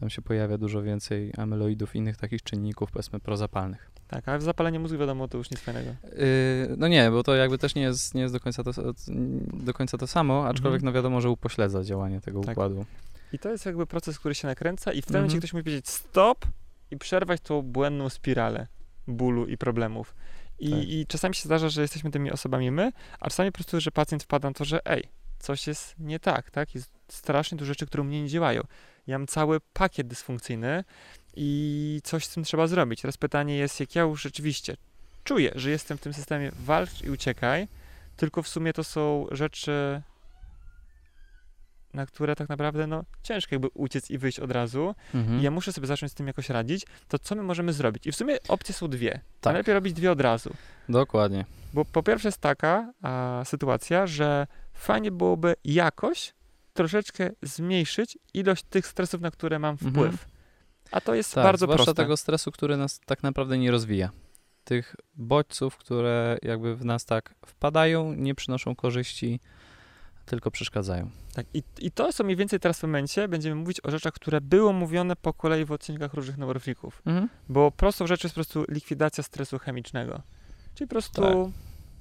[0.00, 3.90] Tam się pojawia dużo więcej amyloidów i innych takich czynników, powiedzmy, prozapalnych.
[4.08, 5.90] tak, ale zapalenie mózgu wiadomo, to już nic fajnego.
[6.04, 8.70] Yy, no nie, bo to jakby też nie jest, nie jest do, końca to,
[9.52, 10.84] do końca to samo, aczkolwiek Mhm.
[10.84, 12.50] no wiadomo, że upośledza działanie tego Tak.
[12.52, 12.84] układu.
[13.32, 15.24] I to jest jakby proces, który się nakręca i w tym Mhm.
[15.24, 16.46] momencie ktoś musi powiedzieć stop
[16.90, 18.66] i przerwać tą błędną spiralę
[19.06, 20.14] bólu i problemów.
[20.58, 20.82] I, Tak.
[20.88, 24.22] I czasami się zdarza, że jesteśmy tymi osobami my, a czasami po prostu, że pacjent
[24.22, 25.08] wpada na to, że ej,
[25.38, 26.74] coś jest nie tak, tak?
[26.74, 28.62] Jest strasznie dużo rzeczy, które u mnie nie działają.
[29.06, 30.84] Ja mam cały pakiet dysfunkcyjny
[31.36, 33.00] i coś z tym trzeba zrobić.
[33.00, 34.76] Teraz pytanie jest, jak ja już rzeczywiście
[35.24, 37.68] czuję, że jestem w tym systemie walcz i uciekaj,
[38.16, 40.02] tylko w sumie to są rzeczy,
[41.94, 44.94] na które tak naprawdę no, ciężko jakby uciec i wyjść od razu.
[45.14, 45.40] Mhm.
[45.40, 48.06] I ja muszę sobie zacząć z tym jakoś radzić, to co my możemy zrobić?
[48.06, 49.10] I w sumie opcje są dwie.
[49.40, 49.52] Tak.
[49.52, 50.50] Najlepiej robić dwie od razu.
[50.88, 51.44] Dokładnie.
[51.74, 56.34] Bo po pierwsze jest taka a, sytuacja, że fajnie byłoby jakoś
[56.74, 59.92] troszeczkę zmniejszyć ilość tych stresów, na które mam Mhm.
[59.92, 60.26] wpływ.
[60.92, 62.02] A to jest Tak, bardzo zwłaszcza proste.
[62.02, 64.10] tego stresu, który nas tak naprawdę nie rozwija.
[64.64, 69.40] Tych bodźców, które jakby w nas tak wpadają, nie przynoszą korzyści,
[70.26, 71.10] tylko przeszkadzają.
[71.34, 74.40] Tak, i, I to, co mniej więcej teraz w momencie, będziemy mówić o rzeczach, które
[74.40, 77.02] były mówione po kolei w odcinkach różnych neuroflików.
[77.06, 77.28] Mhm.
[77.48, 80.22] Bo prostą rzeczą jest po prostu likwidacja stresu chemicznego.
[80.74, 81.52] Czyli po prostu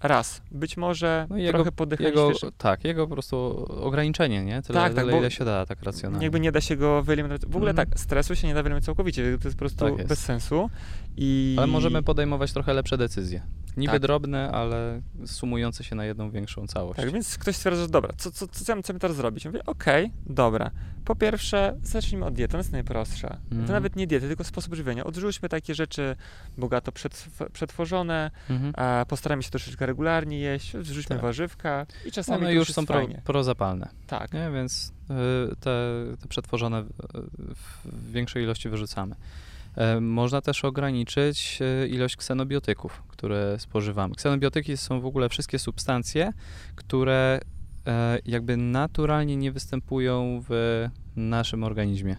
[0.04, 1.30] raz, być może Tak.
[1.30, 2.52] No jego- trochę Jego, świeżym.
[2.58, 4.62] tak, jego po prostu ograniczenie, nie?
[4.62, 6.26] Tyle, Tak, tak, tyle bo ile się da, tak racjonalnie.
[6.26, 7.42] Jakby nie da się go wyeliminować.
[7.42, 7.90] W ogóle Mhm.
[7.90, 10.10] tak, stresu się nie da wyeliminować całkowicie, to jest po prostu Tak jest.
[10.10, 10.70] bez sensu.
[11.18, 11.56] I...
[11.58, 13.42] Ale możemy podejmować trochę lepsze decyzje.
[13.78, 14.02] Niby Tak.
[14.02, 17.00] drobne, ale sumujące się na jedną większą całość.
[17.00, 19.46] Tak, więc ktoś stwierdza, że dobra, co, co, co co mam teraz zrobić?
[19.46, 20.72] Mówię, okej, dobra.
[21.06, 23.38] Po pierwsze, zacznijmy od diety, ona jest najprostsza.
[23.52, 23.68] Mhm.
[23.68, 25.04] To nawet nie diety, tylko sposób żywienia.
[25.04, 26.16] Odrzućmy takie rzeczy
[26.58, 28.74] bogato przetw- przetworzone, Mhm.
[28.78, 31.22] a postarajmy się troszeczkę regularnie jeść, wrzućmy Tak.
[31.24, 34.52] warzywka i czasami One już są pro, prozapalne, Tak, nie?
[34.52, 34.94] więc
[35.52, 36.90] y, te, te przetworzone w,
[37.86, 39.16] w większej ilości wyrzucamy.
[39.78, 44.16] E, Można też ograniczyć e, ilość ksenobiotyków, które spożywamy.
[44.16, 46.34] Ksenobiotyki są w ogóle wszystkie substancje,
[46.76, 47.40] które
[47.88, 52.18] e, jakby naturalnie nie występują w naszym organizmie.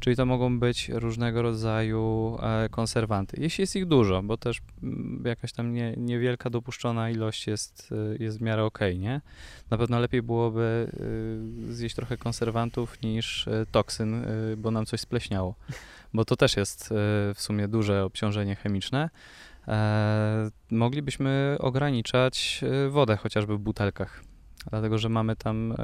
[0.00, 2.36] Czyli to mogą być różnego rodzaju
[2.70, 3.36] konserwanty.
[3.40, 8.38] Jeśli jest ich dużo, bo też mm, jakaś tam nie, niewielka dopuszczona ilość jest, jest
[8.38, 9.20] w miarę okej, nie?
[9.70, 10.90] Na pewno lepiej byłoby
[11.70, 14.26] zjeść trochę konserwantów niż toksyn,
[14.56, 15.54] bo nam coś spleśniało.
[16.14, 16.94] Bo to też jest y,
[17.34, 19.10] w sumie duże obciążenie chemiczne.
[19.68, 24.24] E, moglibyśmy ograniczać y, wodę chociażby w butelkach,
[24.70, 25.76] dlatego że mamy tam e,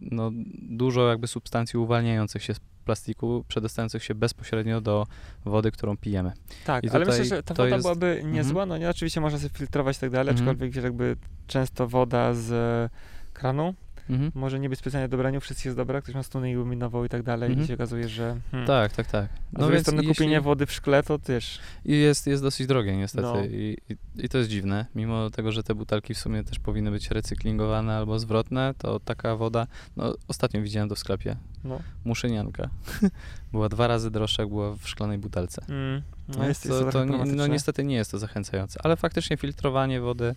[0.00, 0.30] no,
[0.62, 5.06] dużo jakby substancji uwalniających się z plastiku, przedostających się bezpośrednio do
[5.44, 6.32] wody, którą pijemy.
[6.66, 8.68] Tak, I ale myślę, że ta woda jest- byłaby niezła, Mhm.
[8.68, 10.48] no nie, oczywiście można sobie filtrować i tak dalej, Mhm.
[10.48, 11.16] aczkolwiek wiesz, jakby
[11.46, 12.90] często woda z e,
[13.32, 13.74] kranu
[14.10, 14.32] Mhm.
[14.34, 17.22] może nie być specjalnie do brania, wszystkich jest dobra, ktoś ma stuny iluminował i tak
[17.22, 17.64] dalej Mhm.
[17.64, 18.66] i się okazuje, że hmm.
[18.66, 19.28] Tak, tak, tak.
[19.54, 22.66] A z drugiej strony kupienie jeśli- wody w szkle to też, I jest, jest dosyć
[22.66, 23.44] drogie niestety No.
[23.44, 26.90] I, i, i to jest dziwne, mimo tego, że te butelki w sumie też powinny
[26.90, 32.70] być recyklingowane albo zwrotne, to taka woda, no ostatnio widziałem to w sklepie, no, muszynianka,
[33.52, 35.62] była dwa razy droższa jak była w szklanej butelce.
[35.68, 38.96] mm, no jest, jest to, to, to ni- no niestety nie jest to zachęcające, ale
[38.96, 40.34] faktycznie filtrowanie wody e,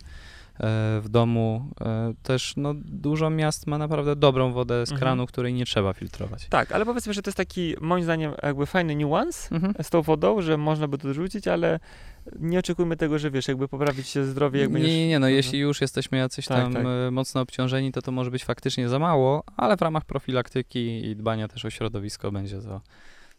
[1.00, 5.00] w domu e, też no, dużo miast ma naprawdę dobrą wodę z Mhm.
[5.00, 6.46] kranu, której nie trzeba filtrować.
[6.48, 9.74] Tak, ale powiedzmy, że to jest taki, moim zdaniem, jakby fajny niuans Mhm.
[9.82, 11.80] z tą wodą, że można by to dorzucić, ale
[12.38, 15.34] nie oczekujmy tego, że wiesz, jakby poprawić się zdrowie, jak nie, nie, nie, no Mhm.
[15.36, 16.84] jeśli już jesteśmy jacyś Tak, tam tak.
[16.86, 21.16] e, mocno obciążeni, to to może być faktycznie za mało, ale w ramach profilaktyki i
[21.16, 22.80] dbania też o środowisko będzie to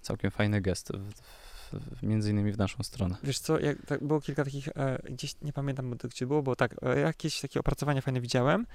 [0.02, 1.14] całkiem fajny gest, w,
[1.72, 3.16] w, między innymi w naszą stronę.
[3.24, 6.76] Wiesz co, jak, tak, było kilka takich, e, gdzieś nie pamiętam gdzie było, bo tak,
[6.82, 8.66] e, jakieś takie opracowania fajne widziałem,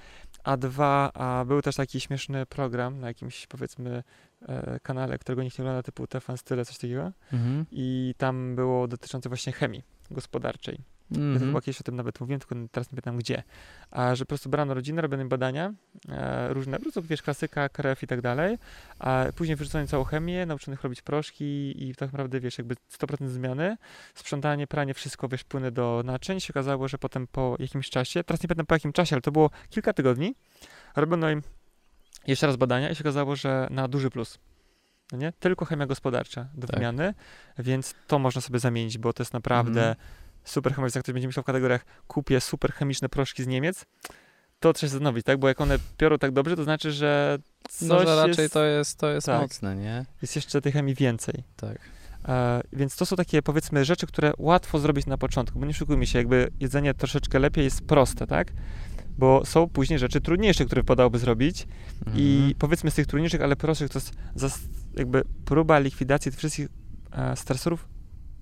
[0.43, 4.03] a dwa, a był też taki śmieszny program na jakimś powiedzmy
[4.41, 7.65] e, kanale, którego nikt nie ogląda, typu TFN Style, coś takiego Mhm.
[7.71, 10.94] i tam było dotyczące właśnie chemii gospodarczej.
[11.11, 11.39] Mhm.
[11.39, 13.43] chyba kiedyś o tym nawet mówiłem, tylko teraz nie pamiętam gdzie.
[13.91, 15.73] A że po prostu brano rodzinę, robiono badania,
[16.09, 18.57] e, różne, po prostu wiesz, klasyka, krew i tak dalej,
[18.99, 23.77] a później wyrzucono całą chemię, nauczonych robić proszki i tak naprawdę, wiesz, jakby 100% zmiany,
[24.15, 26.39] sprzątanie, pranie, wszystko, wiesz, płynę do naczyń.
[26.39, 29.31] się okazało, że potem po jakimś czasie, teraz nie pamiętam po jakim czasie, ale to
[29.31, 30.35] było kilka tygodni,
[30.95, 31.41] robiono im
[32.27, 34.39] jeszcze raz badania i się okazało, że na duży plus.
[35.11, 35.31] No nie?
[35.39, 36.75] Tylko chemia gospodarcza do Tak.
[36.75, 37.13] wymiany,
[37.59, 39.95] więc to można sobie zamienić, bo to jest naprawdę Mhm.
[40.45, 40.87] Super chemia.
[40.95, 43.85] Jak ktoś będzie myślał w kategoriach kupię super chemiczne proszki z Niemiec,
[44.59, 45.39] to trzeba się zastanowić, tak?
[45.39, 47.37] Bo jak one piorą tak dobrze, to znaczy, że
[47.69, 49.41] coś No, że raczej jest, to jest, to jest tak.
[49.41, 50.05] mocne, nie?
[50.21, 51.43] jest jeszcze tej chemii więcej.
[51.55, 51.77] Tak.
[52.27, 56.07] E, więc to są takie, powiedzmy, rzeczy, które łatwo zrobić na początku, bo nie szukujmy
[56.07, 58.51] się, jakby jedzenie troszeczkę lepiej jest proste, tak?
[59.17, 61.67] Bo są później rzeczy trudniejsze, które wypadałoby zrobić
[62.15, 62.53] i Mhm.
[62.59, 63.99] powiedzmy z tych trudniejszych, ale prostszych, to
[64.35, 66.67] jest jakby próba likwidacji tych wszystkich
[67.11, 67.87] e, stresorów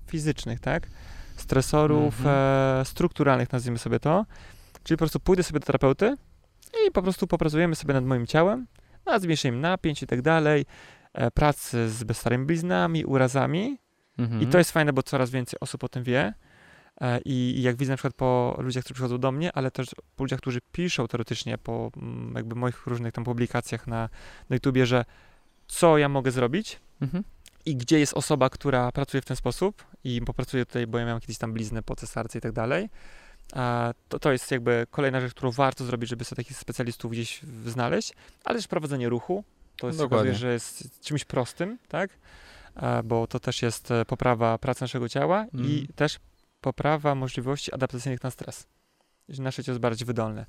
[0.06, 0.88] fizycznych, tak?
[1.36, 2.36] Stresorów Mhm.
[2.80, 4.26] e, strukturalnych, nazwijmy sobie to.
[4.82, 6.16] Czyli po prostu pójdę sobie do terapeuty
[6.88, 8.66] i po prostu popracujemy sobie nad moim ciałem,
[9.06, 10.66] nad zmniejszeniem napięć i tak dalej,
[11.12, 13.78] e, pracy z bezstarymi bliznami, urazami.
[14.18, 14.42] Mhm.
[14.42, 16.34] I to jest fajne, bo coraz więcej osób o tym wie.
[17.00, 19.86] E, I, I jak widzę na przykład po ludziach, którzy przychodzą do mnie, ale też
[20.16, 24.08] po ludziach, którzy piszą teoretycznie po mm, jakby moich różnych tam publikacjach na,
[24.50, 25.04] na YouTubie, że
[25.66, 27.24] co ja mogę zrobić Mhm.
[27.66, 31.20] i gdzie jest osoba, która pracuje w ten sposób i popracuje tutaj, bo ja miałem
[31.20, 32.88] kiedyś tam bliznę po cesarce i tak dalej.
[34.08, 38.12] To, to jest jakby kolejna rzecz, którą warto zrobić, żeby sobie takich specjalistów gdzieś znaleźć,
[38.44, 39.44] ale też prowadzenie ruchu.
[39.76, 40.16] To jest Dokładnie.
[40.30, 42.10] okazuje, że jest czymś prostym, tak?
[43.04, 45.86] Bo to też jest e, poprawa pracy naszego ciała i Mhm.
[45.94, 46.18] też
[46.60, 48.66] poprawa możliwości adaptacyjnych na stres.
[49.28, 50.46] Że nasze ciało jest bardziej wydolne.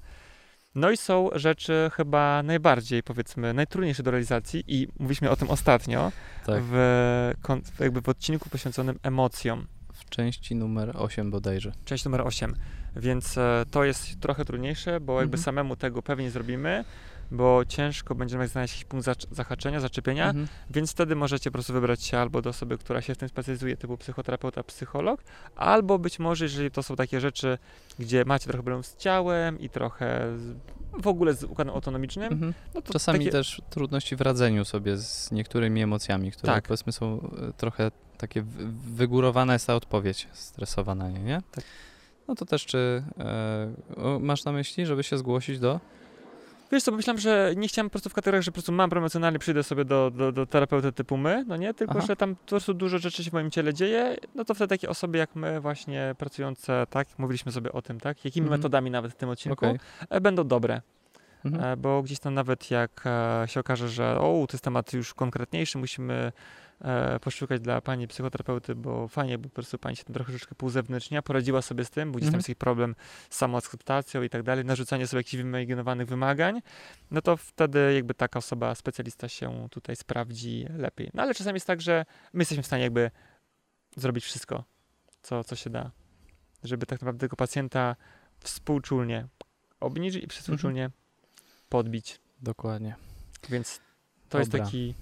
[0.76, 6.11] No i są rzeczy chyba najbardziej, powiedzmy, najtrudniejsze do realizacji i mówiliśmy o tym ostatnio
[6.45, 6.63] Tak.
[6.63, 6.76] w,
[7.80, 11.71] jakby w odcinku poświęconym emocjom, W części numer 8 bodajże.
[11.86, 12.55] część numer 8.
[12.95, 15.43] Więc e, to jest trochę trudniejsze, bo jakby Mhm.
[15.43, 16.86] samemu tego pewnie nie zrobimy,
[17.32, 20.47] bo ciężko będziemy znaleźć jakiś punkt zahaczenia, zaczepienia, Mhm.
[20.69, 23.78] więc wtedy możecie po prostu wybrać się albo do osoby, która się w tym specjalizuje,
[23.78, 25.23] typu psychoterapeuta, psycholog,
[25.55, 27.57] albo być może, jeżeli to są takie rzeczy,
[27.99, 30.28] gdzie macie trochę problem z ciałem i trochę
[31.01, 32.53] w ogóle z układem autonomicznym, Mhm.
[32.76, 36.67] no to Czasami takie, też trudności w radzeniu sobie z niektórymi emocjami, które Tak.
[36.67, 41.41] powiedzmy są e, trochę takie wy- wygórowana jest ta odpowiedź stresowa na nie, nie?
[41.51, 41.63] Tak.
[42.28, 45.80] No to też czy e, masz na myśli, żeby się zgłosić do?
[46.76, 49.39] Wiesz co, pomyślałem, że nie chciałem po prostu w kategoriach, że po prostu mam promocjonalnie,
[49.39, 52.07] przyjdę sobie do, do, do terapeuty typu my, no nie, tylko Aha.
[52.07, 54.89] że tam po prostu dużo rzeczy się w moim ciele dzieje, no to wtedy takie
[54.89, 58.59] osoby jak my właśnie pracujące, tak, mówiliśmy sobie o tym, tak, jakimi Mhm.
[58.59, 59.80] metodami nawet w tym odcinku, Okej.
[60.09, 60.82] e, będą dobre.
[61.45, 61.63] Mhm.
[61.63, 65.13] E, bo gdzieś tam nawet jak e, się okaże, że o, to jest temat już
[65.13, 66.32] konkretniejszy, musimy
[66.86, 71.22] e, poszukać dla pani psychoterapeuty, bo fajnie, bo po prostu pani się trochę troszeczkę półzewnętrznia,
[71.22, 72.40] poradziła sobie z tym, bo gdzieś tam Mhm.
[72.40, 72.96] jest jakiś problem
[73.30, 76.62] z samoakceptacją i tak dalej, narzucanie sobie jakichś wyimaginowanych wymagań,
[77.12, 81.12] no to wtedy jakby taka osoba, specjalista się tutaj sprawdzi lepiej.
[81.14, 83.12] No ale czasami jest tak, że my jesteśmy w stanie jakby
[83.98, 84.64] zrobić wszystko,
[85.22, 85.92] co, co się da,
[86.64, 87.96] żeby tak naprawdę tego pacjenta
[88.40, 89.28] współczulnie
[89.80, 90.90] obniżyć i współczulnie
[91.70, 92.20] podbić.
[92.42, 92.96] Dokładnie.
[93.50, 93.80] Więc
[94.30, 94.66] to jest Dobra.
[94.66, 94.94] taki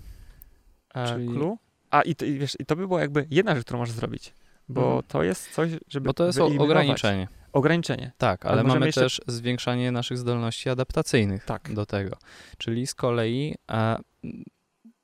[0.95, 1.57] e, Czyli- clue.
[1.93, 4.33] A i to, i wiesz, i to by była jakby jedna rzecz, którą możesz zrobić,
[4.69, 5.03] bo Mhm.
[5.07, 7.27] to jest coś, żeby Bo to jest ograniczenie.
[7.53, 8.11] Ograniczenie.
[8.17, 11.73] Tak, ale możemy mamy jeszcze- też zwiększanie naszych zdolności adaptacyjnych Tak.
[11.73, 12.17] do tego.
[12.57, 13.97] Czyli z kolei a,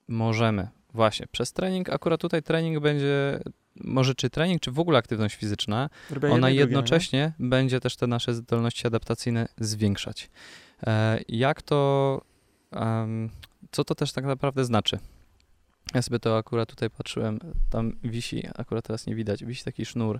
[0.07, 3.39] możemy właśnie przez trening, akurat tutaj trening będzie,
[3.75, 7.79] może czy trening, czy w ogóle aktywność fizyczna, Robię jedno ona i drugie, jednocześnie będzie
[7.79, 10.29] też te nasze zdolności adaptacyjne zwiększać.
[10.87, 12.21] E, jak to,
[13.71, 14.99] co to też tak naprawdę znaczy?
[15.93, 20.19] Ja sobie to akurat tutaj patrzyłem, tam wisi, akurat teraz nie widać, wisi taki sznur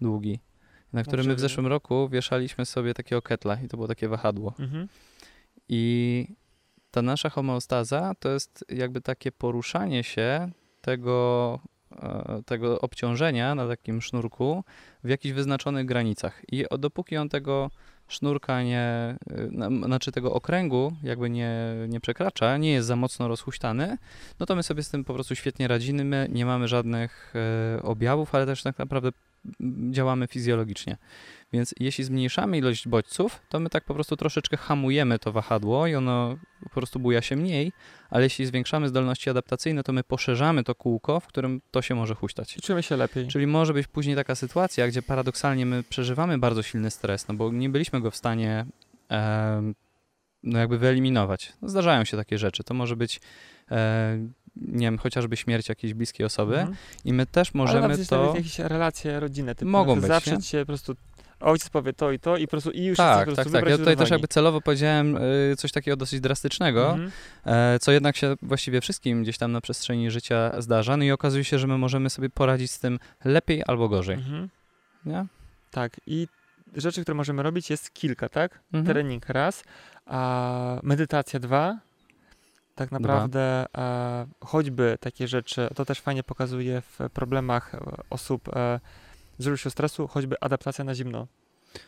[0.00, 0.40] długi,
[0.92, 4.54] na którym my w zeszłym roku wieszaliśmy sobie takiego ketla i to było takie wahadło.
[4.58, 4.88] Mhm.
[5.68, 6.26] I
[6.90, 10.50] ta nasza homeostaza to jest jakby takie poruszanie się
[10.80, 11.60] tego,
[11.92, 14.64] e, tego obciążenia na takim sznurku
[15.04, 16.42] w jakichś wyznaczonych granicach.
[16.52, 17.70] I dopóki on tego
[18.12, 21.56] sznurka nie, y, na- znaczy tego okręgu jakby nie,
[21.88, 23.98] nie przekracza, nie jest za mocno rozhuśtany,
[24.40, 27.34] no to my sobie z tym po prostu świetnie radzimy, my nie mamy żadnych
[27.78, 29.10] e, objawów, ale też tak naprawdę
[29.90, 30.96] działamy fizjologicznie.
[31.52, 35.94] Więc jeśli zmniejszamy ilość bodźców, to my tak po prostu troszeczkę hamujemy to wahadło i
[35.94, 37.72] ono po prostu buja się mniej,
[38.10, 42.14] ale jeśli zwiększamy zdolności adaptacyjne, to my poszerzamy to kółko, w którym to się może
[42.14, 42.56] huśtać.
[42.56, 43.28] I czujemy się lepiej.
[43.28, 47.52] Czyli może być później taka sytuacja, gdzie paradoksalnie my przeżywamy bardzo silny stres, no bo
[47.52, 48.66] nie byliśmy go w stanie
[49.08, 49.74] em,
[50.42, 51.52] no jakby wyeliminować.
[51.62, 52.64] No Zdarzają się takie rzeczy.
[52.64, 53.20] To może być
[53.70, 54.18] e,
[54.56, 56.76] nie wiem, chociażby śmierć jakiejś bliskiej osoby Mhm.
[57.04, 58.34] i my też Ale możemy nawet to...
[58.36, 59.54] jakieś relacje rodzinne.
[59.54, 60.42] Typu, Mogą być, Zawsze nie?
[60.42, 60.94] się po prostu
[61.42, 63.52] ojciec powie to i to i po prostu i już Tak, po tak, prostu tak.
[63.52, 67.10] wybrać Ja tutaj też jakby celowo powiedziałem y, coś takiego dosyć drastycznego, Mhm.
[67.44, 70.96] e, co jednak się właściwie wszystkim gdzieś tam na przestrzeni życia zdarza.
[70.96, 74.16] No i okazuje się, że my możemy sobie poradzić z tym lepiej albo gorzej.
[74.16, 74.48] Mhm.
[75.06, 75.26] Nie?
[75.70, 76.00] Tak.
[76.06, 76.28] I
[76.76, 78.60] rzeczy, które możemy robić jest kilka, tak?
[78.72, 78.84] Mhm.
[78.84, 79.64] Trening raz,
[80.06, 81.78] a medytacja dwa.
[82.74, 87.72] Tak naprawdę e, choćby takie rzeczy, to też fajnie pokazuje w problemach
[88.10, 88.80] osób e,
[89.42, 91.26] z żywiołem stresu, choćby adaptacja na zimno.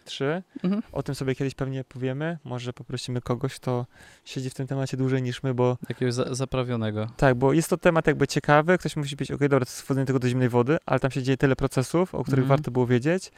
[0.05, 0.43] Trzy.
[0.63, 0.83] Mhm.
[0.93, 2.39] O tym sobie kiedyś pewnie powiemy.
[2.45, 3.87] Może poprosimy kogoś, kto
[4.25, 7.07] siedzi w tym temacie dłużej niż my, bo Jakiegoś za, zaprawionego.
[7.17, 8.79] tak, bo jest to temat jakby ciekawy.
[8.79, 11.23] Ktoś musi być, okej, dobra, to jest wchodzenie tylko do zimnej wody, ale tam się
[11.23, 12.49] dzieje tyle procesów, o których Mhm.
[12.49, 13.33] warto było wiedzieć,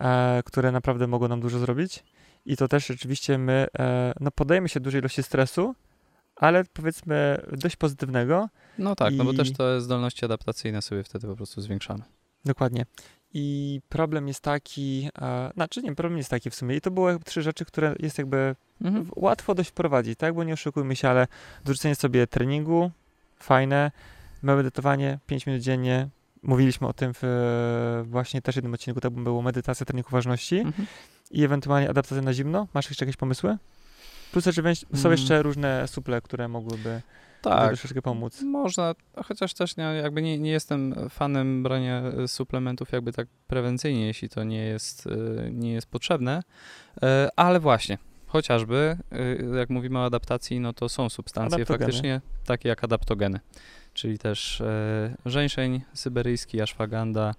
[0.00, 2.04] e, które naprawdę mogą nam dużo zrobić.
[2.46, 5.74] I to też rzeczywiście my e, no, podajemy się dużej ilości stresu,
[6.36, 8.48] ale powiedzmy dość pozytywnego.
[8.78, 12.02] No tak, no bo I- też te zdolności adaptacyjne sobie wtedy po prostu zwiększamy.
[12.44, 12.86] Dokładnie.
[13.34, 16.76] I problem jest taki, e, znaczy nie, problem jest taki w sumie.
[16.76, 18.54] I to były trzy rzeczy, które jest jakby
[18.84, 19.10] Mhm.
[19.16, 20.34] łatwo dość wprowadzić, tak?
[20.34, 21.26] Bo nie oszukujmy się, ale
[21.64, 22.90] dorzucenie sobie treningu,
[23.38, 23.90] fajne,
[24.42, 26.08] medytowanie 5 minut dziennie.
[26.42, 30.86] Mówiliśmy o tym w e, właśnie też jednym odcinku, tak było medytacja, trening uważności Mhm.
[31.30, 32.68] i ewentualnie adaptacja na zimno.
[32.74, 33.56] Masz jeszcze jakieś pomysły?
[34.32, 35.12] Plus oczywiście są Mm.
[35.12, 37.00] jeszcze różne suple, które mogłyby
[37.42, 38.42] Tak, troszeczkę pomóc.
[38.42, 44.06] można, chociaż też nie, jakby nie, nie jestem fanem brania e, suplementów jakby tak prewencyjnie,
[44.06, 46.42] jeśli to nie jest, e, nie jest potrzebne,
[47.02, 48.96] E, ale właśnie, chociażby
[49.52, 51.84] e, jak mówimy o adaptacji, no to są substancje Adaptogeny.
[51.86, 53.40] faktycznie takie jak adaptogeny,
[53.94, 57.34] czyli też e, żeńszeń syberyjski, ashwagandha,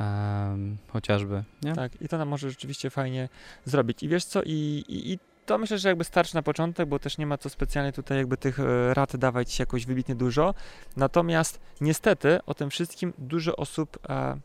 [0.00, 1.72] em, chociażby, nie?
[1.72, 3.28] Tak, i to nam może rzeczywiście fajnie
[3.64, 4.02] zrobić.
[4.02, 5.18] I wiesz co, i, i, i
[5.48, 8.36] to myślę, że jakby starczy na początek, bo też nie ma co specjalnie tutaj jakby
[8.36, 10.54] tych e, rad dawać jakoś wybitnie dużo.
[10.96, 14.40] Natomiast niestety o tym wszystkim dużo osób e,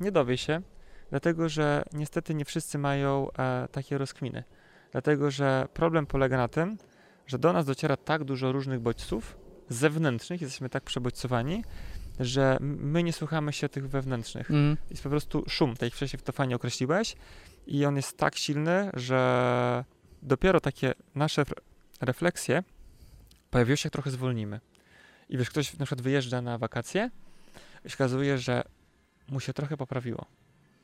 [0.00, 0.62] nie dowie się,
[1.10, 4.44] dlatego że niestety nie wszyscy mają e, takie rozkminy.
[4.92, 6.78] Dlatego, że problem polega na tym,
[7.26, 9.36] że do nas dociera tak dużo różnych bodźców
[9.68, 11.64] zewnętrznych, jesteśmy tak przebodźcowani,
[12.20, 16.22] że my nie słuchamy się tych wewnętrznych Mm, jest po prostu szum, tak jak wcześniej
[16.24, 17.16] to fajnie określiłeś
[17.66, 19.84] i on jest tak silny, że
[20.24, 21.44] dopiero takie nasze
[22.00, 22.62] refleksje
[23.50, 24.60] pojawiły się, jak trochę zwolnimy.
[25.28, 27.10] I wiesz, ktoś na przykład wyjeżdża na wakacje
[27.84, 28.62] i się okazuje, że
[29.28, 30.26] mu się trochę poprawiło.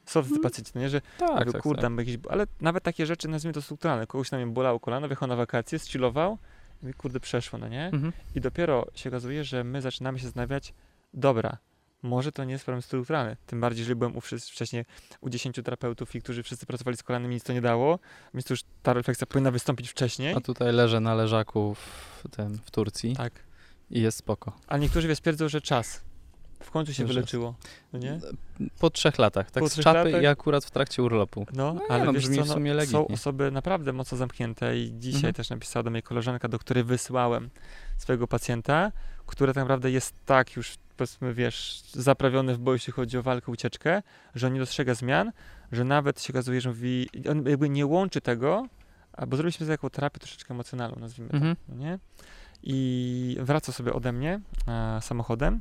[0.06, 0.42] Są tacy Mm.
[0.42, 1.90] pacjenci, nie, że tak, jakby, tak, kurde, tak.
[1.90, 5.36] mam jakieś, ale nawet takie rzeczy, nazwijmy to strukturalne, kogoś tam bolało kolano, wjechał na
[5.36, 6.38] wakacje, zchillował
[6.82, 7.86] i mówi, kurde, przeszło, no nie?
[7.86, 8.12] Mhm.
[8.34, 10.74] I dopiero się okazuje, że my zaczynamy się zastanawiać,
[11.14, 11.58] dobra,
[12.02, 13.36] może to nie jest problem strukturalny.
[13.46, 14.84] Tym bardziej, że byłem u wcześniej
[15.20, 17.98] u 10 terapeutów, i którzy wszyscy pracowali z kolanem i nic to nie dało,
[18.34, 20.34] więc to już ta refleksja powinna wystąpić wcześniej.
[20.34, 22.24] A tutaj leżę na leżaku w,
[22.66, 23.32] w Turcji Tak.
[23.90, 24.52] I jest spoko.
[24.66, 26.00] A niektórzy wiesz, twierdzą, że czas.
[26.62, 27.54] W końcu się Że- wyleczyło,
[27.92, 28.20] no nie?
[28.80, 30.22] Po trzech latach, tak Po z czapy latach?
[30.22, 31.46] i akurat w trakcie urlopu.
[31.52, 33.14] No, No ale no, wiesz co, w no, sumie są legitnie.
[33.14, 35.34] osoby naprawdę mocno zamknięte i dzisiaj Mhm.
[35.34, 37.50] też napisała do mnie koleżanka, do której wysłałem
[37.98, 38.92] swojego pacjenta,
[39.30, 43.52] który tak naprawdę jest tak już, powiedzmy, wiesz, zaprawiony w boju, jeśli chodzi o walkę,
[43.52, 44.02] ucieczkę,
[44.34, 45.32] że on nie dostrzega zmian,
[45.72, 48.66] że nawet się okazuje, że mówi, on jakby nie łączy tego,
[49.28, 51.56] bo zrobiliśmy to jako terapię troszeczkę emocjonalną, nazwijmy to, Mhm.
[51.68, 51.98] no nie?
[52.62, 55.60] I wraca sobie ode mnie e, samochodem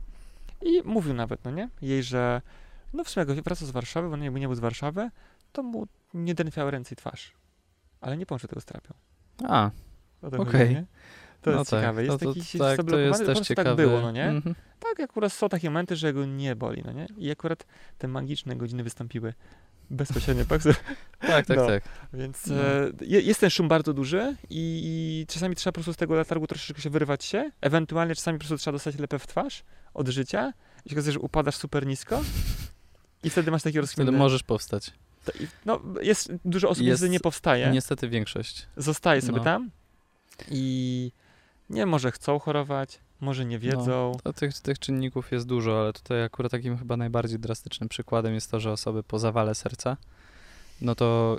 [0.62, 1.70] i mówił nawet, no nie?
[1.82, 2.42] Jej, że
[2.94, 5.10] no w sumie jak wraca z Warszawy, bo on jakby nie był z Warszawy,
[5.52, 7.32] to mu nie drętwiały ręce i twarz.
[8.02, 8.94] Ale nie połączył tego z terapią.
[9.48, 9.72] A,
[10.22, 10.70] to Okej.
[10.70, 10.86] nie?
[11.42, 12.04] To no jest tak, ciekawe.
[12.04, 13.70] Jest no to, taki tak, to jest też ciekawe.
[13.70, 14.26] tak było, no nie?
[14.26, 14.56] Mhm.
[14.80, 17.08] Tak, akurat są takie momenty, że go nie boli, no nie?
[17.18, 17.66] I akurat
[17.98, 19.34] te magiczne godziny wystąpiły
[19.90, 20.62] bezpośrednio, tak?
[21.20, 21.68] Tak, tak, No.
[21.68, 21.84] tak.
[22.14, 22.56] Więc No.
[22.56, 26.16] e, je- jest ten szum bardzo duży i, i czasami trzeba po prostu z tego
[26.16, 27.52] letargu troszeczkę się wyrywać się.
[27.62, 29.64] Ewentualnie czasami po prostu trzeba dostać lepę w twarz
[29.94, 30.54] od życia.
[30.86, 32.22] I się okazuje, że upadasz super nisko
[33.24, 34.12] i wtedy masz takie Wtedy rozkminy.
[34.12, 34.94] możesz powstać.
[35.26, 35.32] To
[35.66, 38.68] No, jest dużo osób Jest- niestety nie powstaje, Niestety większość.
[38.78, 39.44] zostaje sobie no.
[39.44, 39.70] tam
[40.52, 41.12] i
[41.70, 44.12] nie może chcą chorować, może nie wiedzą.
[44.24, 48.52] To tych, tych czynników jest dużo, ale tutaj akurat takim chyba najbardziej drastycznym przykładem jest
[48.52, 49.98] to, że osoby po zawale serca,
[50.82, 51.38] no to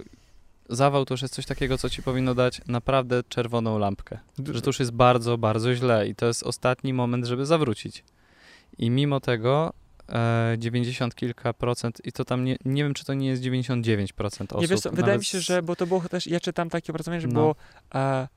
[0.68, 4.18] zawał to już jest coś takiego, co ci powinno dać naprawdę czerwoną lampkę.
[4.53, 8.05] Że to już jest bardzo, bardzo źle i to jest ostatni moment, żeby zawrócić.
[8.78, 9.72] I mimo tego
[10.09, 14.43] e, 90 kilka procent, i to tam nie, nie wiem, czy to nie jest 99%
[14.43, 14.61] osób.
[14.61, 17.20] nie wiesz, co, wydaje mi się, że, bo to było też, ja czytam takie opracowanie,
[17.20, 17.35] że No.
[17.35, 17.57] było
[17.95, 18.28] e,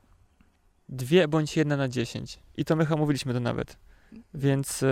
[0.90, 2.40] dwie bądź jedna na 10.
[2.58, 3.78] I to my mówiliśmy to nawet.
[4.34, 4.88] Więc e,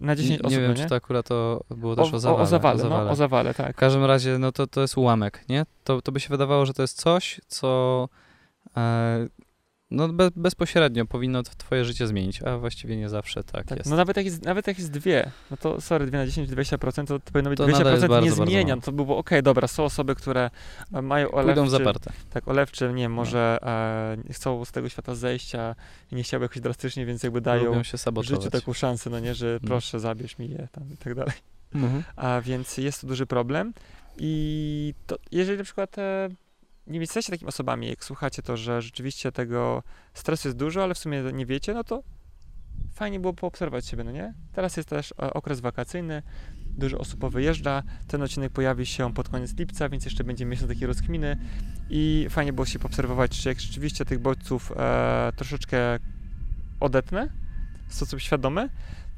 [0.00, 0.88] na 10 nie, osób, nie wiem, no czy nie?
[0.88, 2.42] to akurat to było też o, o, zawale.
[2.42, 3.04] o zawale, o zawale.
[3.04, 3.76] no, o zawale, tak.
[3.76, 5.66] W każdym razie, no to, to jest ułamek, nie?
[5.84, 8.08] To, to by się wydawało, że to jest coś, co
[8.76, 9.26] e,
[9.90, 13.90] no be, bezpośrednio powinno twoje życie zmienić, a właściwie nie zawsze tak, Tak, jest.
[13.90, 17.06] no nawet jak, jest, nawet jak jest dwie, no to sorry, 2 na 10, 20%,
[17.06, 18.76] to, to powinno być To nadal 20% jest bardzo, nie bardzo zmienia.
[18.76, 20.50] No to by było okej, dobra, są osoby, które
[20.92, 22.12] e, mają Pójdą w olewczy, zaparte.
[22.30, 23.14] tak, olewczy, nie No.
[23.14, 23.58] może
[24.28, 25.74] e, chcą z tego świata zejścia
[26.12, 27.82] i nie chciały jakoś drastycznie, więc jakby dają
[28.22, 29.68] życiu taką szansę, no nie, że Mhm.
[29.68, 31.34] proszę, zabierz mi je tam i tak dalej.
[31.74, 32.02] Mhm.
[32.16, 33.72] A więc jest to duży problem
[34.18, 36.28] i to, jeżeli na przykład e,
[36.86, 39.82] nie jesteście takimi osobami, jak słuchacie to, że rzeczywiście tego
[40.14, 42.02] stresu jest dużo, ale w sumie nie wiecie, no to
[42.92, 44.34] fajnie było poobserwować siebie, no nie?
[44.52, 46.22] Teraz jest też e, okres wakacyjny,
[46.66, 50.86] dużo osób powyjeżdża, ten odcinek pojawi się pod koniec lipca, więc jeszcze będzie miesiąc takiej
[50.86, 51.36] rozkminy
[51.90, 55.98] i fajnie było się poobserwować, czy jak rzeczywiście tych bodźców e, troszeczkę
[56.80, 57.28] odetnę,
[57.88, 58.68] w sposób świadomy,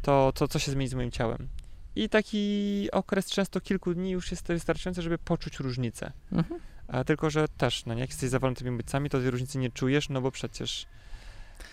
[0.02, 1.48] to, to co się zmieni z moim ciałem.
[1.96, 6.12] I taki okres często kilku dni już jest wystarczający, żeby poczuć różnicę.
[6.32, 6.60] Mhm.
[6.88, 9.70] A tylko, że też, no nie, jak jesteś zawalony tymi bodźcami, to tej różnicy nie
[9.70, 10.86] czujesz, no bo przecież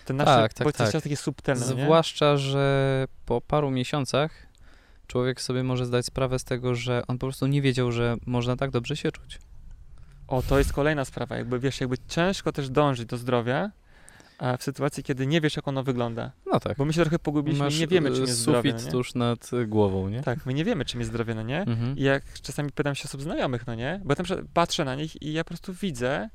[0.04, 0.92] te nasze Tak, tak, bodźce tak.
[0.92, 1.84] są takie subtelne, no nie?
[1.84, 4.46] Zwłaszcza, że po paru miesiącach
[5.06, 8.56] człowiek sobie może zdać sprawę z tego, że on po prostu nie wiedział, że można
[8.56, 9.38] tak dobrze się czuć.
[10.28, 13.70] O, to jest kolejna sprawa, jakby wiesz, jakby ciężko też dążyć do zdrowia,
[14.58, 16.32] w sytuacji, kiedy nie wiesz, jak ono wygląda.
[16.46, 16.76] No tak.
[16.76, 18.92] Bo my się trochę pogubiliśmy Masz i nie wiemy, czym e, jest zdrowie, sufit no
[18.92, 20.22] tuż nad e, głową, nie?
[20.22, 21.60] Tak, my nie wiemy, czym jest zdrowie, no nie?
[21.60, 21.96] Mhm.
[21.96, 24.00] I jak czasami pytam się osób znajomych, no nie?
[24.04, 26.30] Bo przykład patrzę na nich i ja po prostu widzę,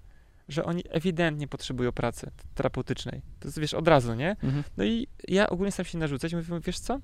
[0.49, 3.21] że oni ewidentnie potrzebują pracy terapeutycznej.
[3.39, 4.29] To jest, wiesz, od razu, nie?
[4.29, 4.63] Mhm.
[4.77, 6.99] No i ja ogólnie staram się narzucać i mówię, wiesz co?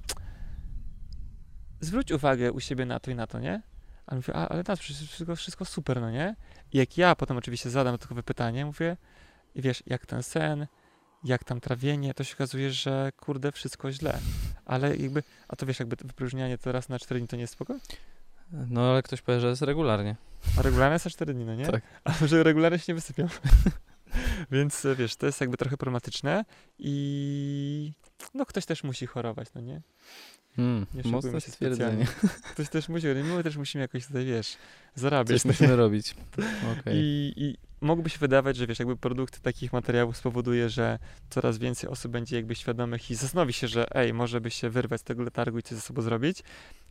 [1.80, 3.62] Zwróć uwagę u siebie na to i na to, nie?
[4.06, 6.36] A on mówi, a, ale tak, przecież wszystko, wszystko super, no nie?
[6.72, 8.98] I jak ja potem oczywiście zadam dodatkowe pytanie, mówię,
[9.56, 10.68] i wiesz, jak ten sen,
[11.24, 14.20] jak tam trawienie, to się okazuje, że kurde, wszystko źle.
[14.66, 17.54] Ale jakby, a to wiesz, jakby wypróżnianie to raz na 4 dni to nie jest
[17.54, 17.76] spoko?
[18.52, 20.16] No ale ktoś powie, że jest regularnie.
[20.60, 21.66] A regularne jest na 4 dni, no nie?
[21.66, 21.82] Tak.
[22.04, 23.28] A może regularnie się nie wysypiam.
[24.52, 26.46] Więc e, wiesz, to jest jakby trochę problematyczne
[26.80, 27.94] i
[28.34, 29.82] no ktoś też musi chorować, no nie?
[30.56, 32.06] Hmm, Nie mocne się stwierdzenie.
[32.52, 34.58] Ktoś też musi, my też musimy jakoś tutaj, wiesz, Coś
[35.02, 35.46] zarabiać.
[35.46, 35.54] no nie?
[35.54, 36.16] musimy robić.
[36.80, 36.96] Okej.
[36.98, 41.00] I, I mogłoby się wydawać, że wiesz, jakby produkt takich materiałów spowoduje, że
[41.30, 45.02] coraz więcej osób będzie jakby świadomych i zastanowi się, że ej, może by się wyrwać
[45.02, 46.44] z tego letargu i coś ze sobą zrobić.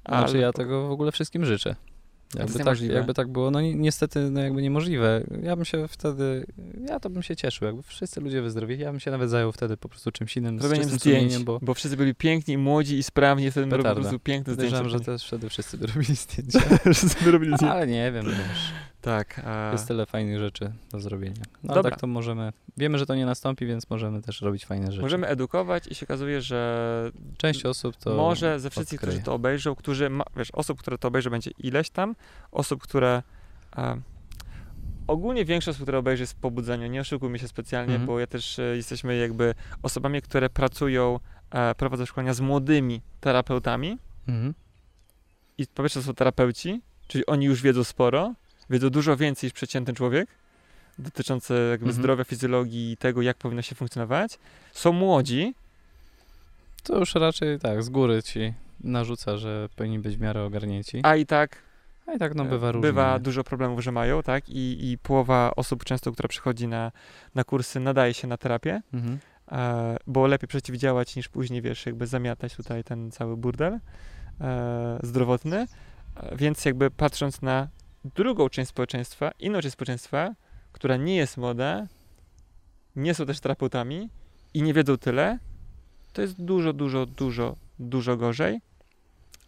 [0.09, 1.77] Znaczy ja tego w ogóle wszystkim życzę.
[2.35, 5.25] Jakby tak, jakby tak było, no ni- niestety no jakby niemożliwe.
[5.43, 6.47] Ja bym się wtedy,
[6.89, 9.77] ja to bym się cieszył, jakby wszyscy ludzie wyzdrowili, ja bym się nawet zajął wtedy
[9.77, 13.03] po prostu czymś innym, z Robieniem czystym zdjęć, bo bo wszyscy byli piękni, młodzi i
[13.03, 14.77] sprawni, wtedy robią po prostu piękne zdjęcia.
[14.77, 16.61] podejrzewam, że też wtedy wszyscy by robili zdjęcia.
[16.95, 17.75] Wszyscy by robili zdjęcia.
[17.75, 18.73] Ale nie wiem, wiesz,
[19.07, 19.41] Tak.
[19.47, 19.73] A...
[19.73, 21.43] jest tyle fajnych rzeczy do zrobienia.
[21.63, 21.91] No Dobra.
[21.91, 25.03] tak to możemy, wiemy, że to nie nastąpi, więc możemy też robić fajne rzeczy.
[25.03, 29.13] Możemy edukować i się okazuje, że Część osób to może ze wszystkich, odkryje.
[29.13, 32.15] którzy to obejrzą, którzy, ma, wiesz, osób, które to obejrzą będzie ileś tam,
[32.53, 33.23] osób, które
[35.07, 38.07] ogólnie większość osób, które obejrzy jest w pobudzeniu, nie oszukujmy się specjalnie, Mhm.
[38.07, 43.99] bo ja też e, jesteśmy jakby osobami, które pracują e, prowadzę szkolenia z młodymi terapeutami
[44.29, 44.55] Mhm.
[45.59, 48.35] i po pierwsze są terapeuci, czyli oni już wiedzą sporo,
[48.71, 50.29] wiedzą dużo więcej niż przeciętny człowiek
[50.99, 51.93] dotyczące jakby Mhm.
[52.03, 54.39] zdrowia, fizjologii i tego, jak powinno się funkcjonować.
[54.73, 55.55] Są młodzi,
[56.83, 61.01] To już raczej tak, z góry ci narzuca, że powinni być w miarę ogarnięci.
[61.03, 61.57] a i tak
[62.07, 62.89] A i tak no bywa e, różnie.
[62.89, 64.49] bywa dużo problemów, że mają, tak?
[64.49, 66.93] I, i połowa osób często, która przychodzi na,
[67.35, 69.19] na kursy, nadaje się na terapię, Mhm.
[69.53, 73.79] e, bo lepiej przeciwdziałać niż później, wiesz, jakby zamiatać tutaj ten cały burdel
[74.41, 75.67] e, zdrowotny.
[76.17, 77.69] E, więc jakby patrząc na
[78.15, 80.35] drugą część społeczeństwa, inną część społeczeństwa,
[80.73, 81.87] która nie jest młoda,
[82.97, 84.11] nie są też terapeutami
[84.55, 85.39] i nie wiedzą tyle,
[86.13, 88.61] to jest dużo, dużo, dużo, dużo gorzej.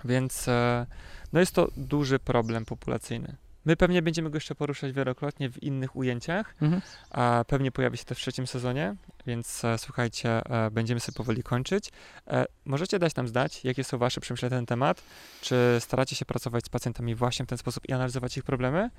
[0.05, 0.87] Więc e,
[1.33, 3.37] no jest to duży problem populacyjny.
[3.65, 6.83] My pewnie będziemy go jeszcze poruszać wielokrotnie w innych ujęciach, Mhm.
[7.11, 8.95] a pewnie pojawi się to w trzecim sezonie,
[9.27, 11.91] więc e, słuchajcie, e, będziemy sobie powoli kończyć.
[12.27, 15.03] E, możecie dać nam znać, jakie są wasze przemyślenia na ten temat,
[15.41, 18.91] czy staracie się pracować z pacjentami właśnie w ten sposób i analizować ich problemy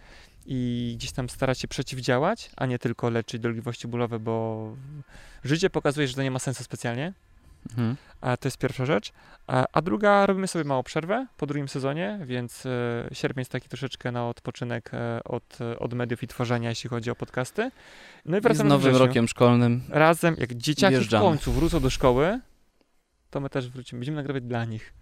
[0.46, 4.76] i gdzieś tam starać się przeciwdziałać, a nie tylko leczyć dolegliwości bólowe, bo
[5.44, 7.14] życie pokazuje, że to nie ma sensu specjalnie.
[7.70, 7.96] Mhm.
[8.22, 9.12] A to jest pierwsza rzecz.
[9.48, 12.70] A, a druga, robimy sobie małą przerwę po drugim sezonie, więc e,
[13.12, 17.12] sierpień jest taki troszeczkę na odpoczynek e, od, e, od mediów i tworzenia, jeśli chodzi
[17.12, 17.72] o podcasty.
[18.26, 21.26] No i I z wracamy nowym rokiem szkolnym Razem, jak dzieciaki Wjeżdżamy.
[21.26, 22.40] w końcu wrócą do szkoły,
[23.30, 24.00] to my też wrócimy.
[24.00, 24.94] Będziemy nagrywać dla nich.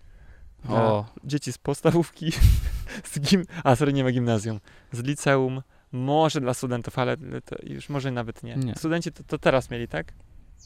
[0.64, 2.32] Dla O, dzieci z podstawówki,
[3.12, 3.44] z gim...
[3.64, 4.60] a sorry, nie ma gimnazjum,
[4.92, 7.18] z liceum, może dla studentów, ale
[7.64, 8.56] już może nawet nie.
[8.56, 8.76] Nie.
[8.76, 10.14] Studenci to, to teraz mieli, tak?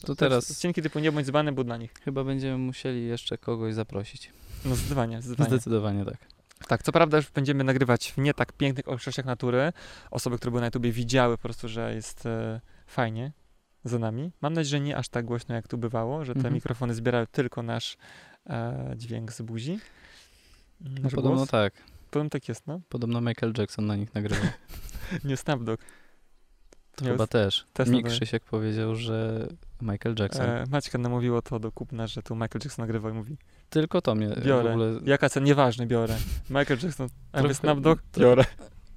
[0.00, 1.92] To teraz Odcinki typu nie bądź dzbany był dla nich.
[2.04, 4.30] chyba będziemy musieli jeszcze kogoś zaprosić.
[4.64, 5.50] No zdecydowanie, zdecydowanie.
[5.56, 6.18] Zdecydowanie tak.
[6.68, 9.72] Tak, co prawda już będziemy nagrywać w nie tak pięknych okolicznościach natury.
[10.10, 13.32] Osoby, które były na YouTubie widziały po prostu, że jest e, fajnie
[13.84, 14.32] za nami.
[14.40, 16.54] Mam nadzieję, że nie aż tak głośno, jak tu bywało, że te Mhm.
[16.54, 17.96] mikrofony zbierają tylko nasz
[18.46, 19.78] e, dźwięk z buzi.
[20.80, 21.48] No, Nasz podobno głos.
[21.50, 21.72] tak.
[22.10, 22.80] Podobno tak jest, no.
[22.88, 24.46] Podobno Michael Jackson na nich nagrywał.
[25.24, 25.80] Nie Snapdog.
[26.96, 27.66] To chyba też.
[27.78, 28.02] Mi nadaje.
[28.02, 29.48] Krzysiek powiedział, że
[29.82, 30.46] Michael Jackson.
[30.46, 33.36] E, Maćka namówiło to do kupna, że tu Michael Jackson nagrywał i mówi
[33.70, 34.68] Tylko to mnie biorę.
[34.68, 35.00] w ogóle...
[35.04, 35.46] Jaka cena?
[35.46, 36.16] Nieważne, biorę.
[36.50, 38.02] Michael Jackson, Trochę- Snapdog?
[38.18, 38.44] Biorę.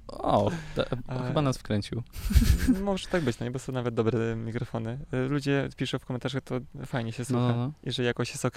[0.08, 2.02] O, ta, A- chyba nas wkręcił.
[2.84, 4.98] Może tak być, no i bo są nawet dobre mikrofony.
[5.12, 6.54] E, Ludzie piszą w komentarzach, to
[6.86, 7.42] fajnie się słucha.
[7.42, 7.72] No, no, no.
[7.82, 8.56] i że jakoś jest ok.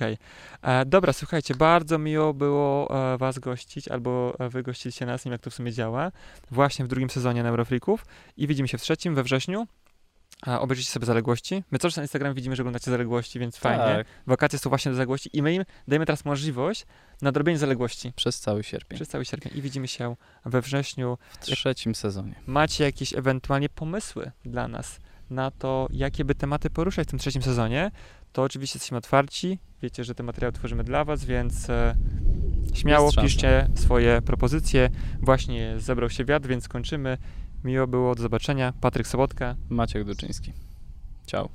[0.61, 5.29] E, dobra, słuchajcie, bardzo miło było e, Was gościć, albo e, Wy gościliście nas, nie
[5.29, 6.11] wiem jak to w sumie działa,
[6.51, 8.05] właśnie w drugim sezonie Neurofreaków
[8.37, 9.67] i widzimy się w trzecim, we wrześniu.
[10.41, 11.63] A obejrzyjcie sobie zaległości.
[11.71, 13.83] My czas na Instagram widzimy, że oglądacie zaległości, więc fajnie.
[13.83, 16.85] Tak, Wakacje są właśnie do zaległości i my im dajemy teraz możliwość
[17.21, 18.95] nadrobienia zaległości przez cały sierpień.
[18.95, 20.15] przez cały sierpień i widzimy się
[20.45, 21.17] we wrześniu.
[21.29, 22.35] W trzecim sezonie.
[22.47, 27.41] Macie jakieś ewentualnie pomysły dla nas na to, jakie by tematy poruszać w tym trzecim
[27.41, 27.91] sezonie,
[28.33, 29.59] to oczywiście jesteśmy otwarci.
[29.81, 31.95] Wiecie, że te materiały tworzymy dla Was, więc e,
[32.73, 34.89] śmiało piszcie swoje propozycje.
[35.21, 37.17] Właśnie zebrał się wiatr, więc kończymy.
[37.63, 38.73] Miło było, do zobaczenia.
[38.81, 39.55] Patryk Sobotka.
[39.69, 40.53] Maciek Duczyński.
[41.25, 41.49] Ciao.